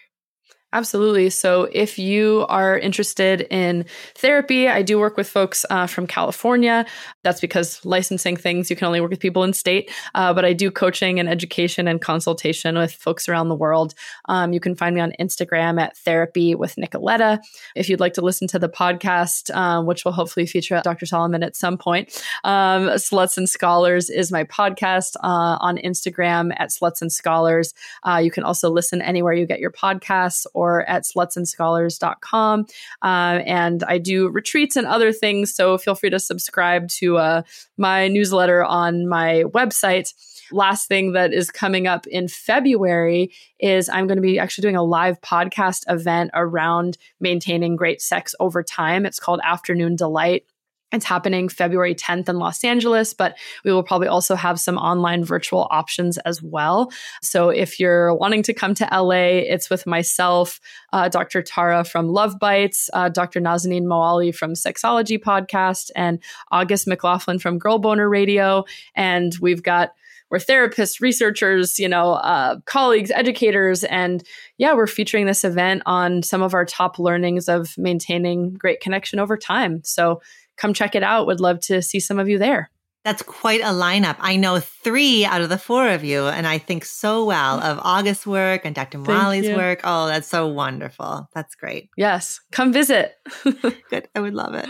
[0.71, 1.31] Absolutely.
[1.31, 6.85] So, if you are interested in therapy, I do work with folks uh, from California.
[7.23, 9.89] That's because licensing things, you can only work with people in state.
[10.13, 13.95] Uh, but I do coaching and education and consultation with folks around the world.
[14.25, 17.39] Um, you can find me on Instagram at therapy with Nicoletta.
[17.75, 21.07] If you'd like to listen to the podcast, um, which will hopefully feature Dr.
[21.07, 26.69] Solomon at some point, um, Sluts and Scholars is my podcast uh, on Instagram at
[26.69, 27.73] Sluts and Scholars.
[28.07, 32.65] Uh, you can also listen anywhere you get your podcasts or at slutsandscholars.com.
[33.01, 33.05] Uh,
[33.45, 35.55] and I do retreats and other things.
[35.55, 37.41] So feel free to subscribe to uh,
[37.77, 40.13] my newsletter on my website.
[40.51, 44.75] Last thing that is coming up in February is I'm going to be actually doing
[44.75, 49.05] a live podcast event around maintaining great sex over time.
[49.05, 50.45] It's called Afternoon Delight.
[50.91, 55.23] It's happening February 10th in Los Angeles, but we will probably also have some online
[55.23, 56.91] virtual options as well.
[57.21, 60.59] So if you're wanting to come to LA, it's with myself,
[60.91, 61.43] uh, Dr.
[61.43, 63.39] Tara from Love Bites, uh, Dr.
[63.39, 66.19] Nazanin Moali from Sexology Podcast, and
[66.51, 68.63] August McLaughlin from Girl Boner Radio.
[68.95, 69.91] And we've got
[70.29, 74.23] we're therapists, researchers, you know, uh, colleagues, educators, and
[74.57, 79.19] yeah, we're featuring this event on some of our top learnings of maintaining great connection
[79.19, 79.81] over time.
[79.83, 80.21] So
[80.59, 81.25] come check it out.
[81.27, 82.69] Would love to see some of you there.
[83.05, 84.17] That's quite a lineup.
[84.19, 87.79] I know three out of the four of you, and I think so well of
[87.81, 88.99] August's work and Dr.
[88.99, 89.79] Moali's work.
[89.85, 91.29] Oh, that's so wonderful.
[91.33, 91.89] That's great.
[91.95, 93.15] Yes, come visit.
[93.89, 94.09] Good.
[94.13, 94.67] I would love it.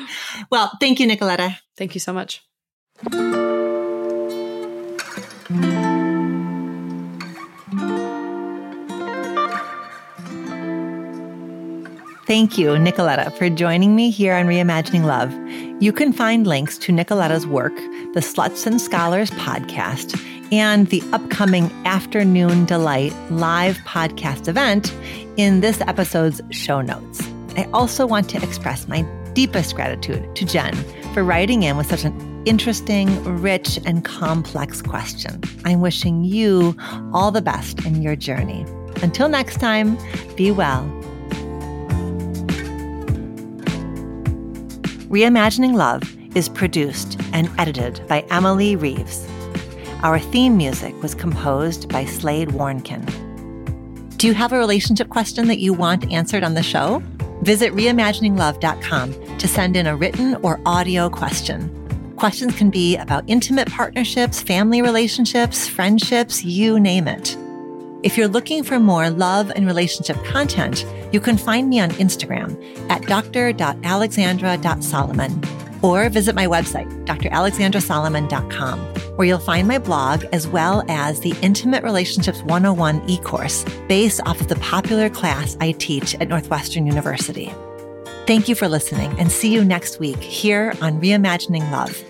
[0.51, 1.57] Well, thank you, Nicoletta.
[1.75, 2.43] Thank you so much.
[12.29, 15.33] Thank you, Nicoletta, for joining me here on Reimagining Love.
[15.81, 17.75] You can find links to Nicoletta's work,
[18.13, 24.93] the Sluts and Scholars podcast, and the upcoming Afternoon Delight live podcast event
[25.37, 27.27] in this episode's show notes.
[27.57, 29.01] I also want to express my
[29.33, 30.75] deepest gratitude to Jen
[31.15, 35.41] for writing in with such an interesting, rich, and complex question.
[35.65, 36.77] I'm wishing you
[37.11, 38.67] all the best in your journey.
[39.01, 39.97] Until next time,
[40.35, 40.98] be well
[45.09, 46.03] Reimagining Love
[46.35, 49.27] is produced and edited by Emily Reeves.
[50.03, 53.03] Our theme music was composed by Slade Warnkin.
[54.17, 57.01] Do you have a relationship question that you want answered on the show?
[57.41, 61.73] Visit reimagininglove.com to send in a written or audio question.
[62.15, 67.35] Questions can be about intimate partnerships, family relationships, friendships, you name it.
[68.03, 72.57] If you're looking for more love and relationship content, you can find me on Instagram
[72.89, 78.79] at dr.alexandra.solomon or visit my website, dralexandrasolomon.com,
[79.15, 84.21] where you'll find my blog as well as the Intimate Relationships 101 e course based
[84.25, 87.53] off of the popular class I teach at Northwestern University.
[88.25, 92.08] Thank you for listening and see you next week here on Reimagining Love.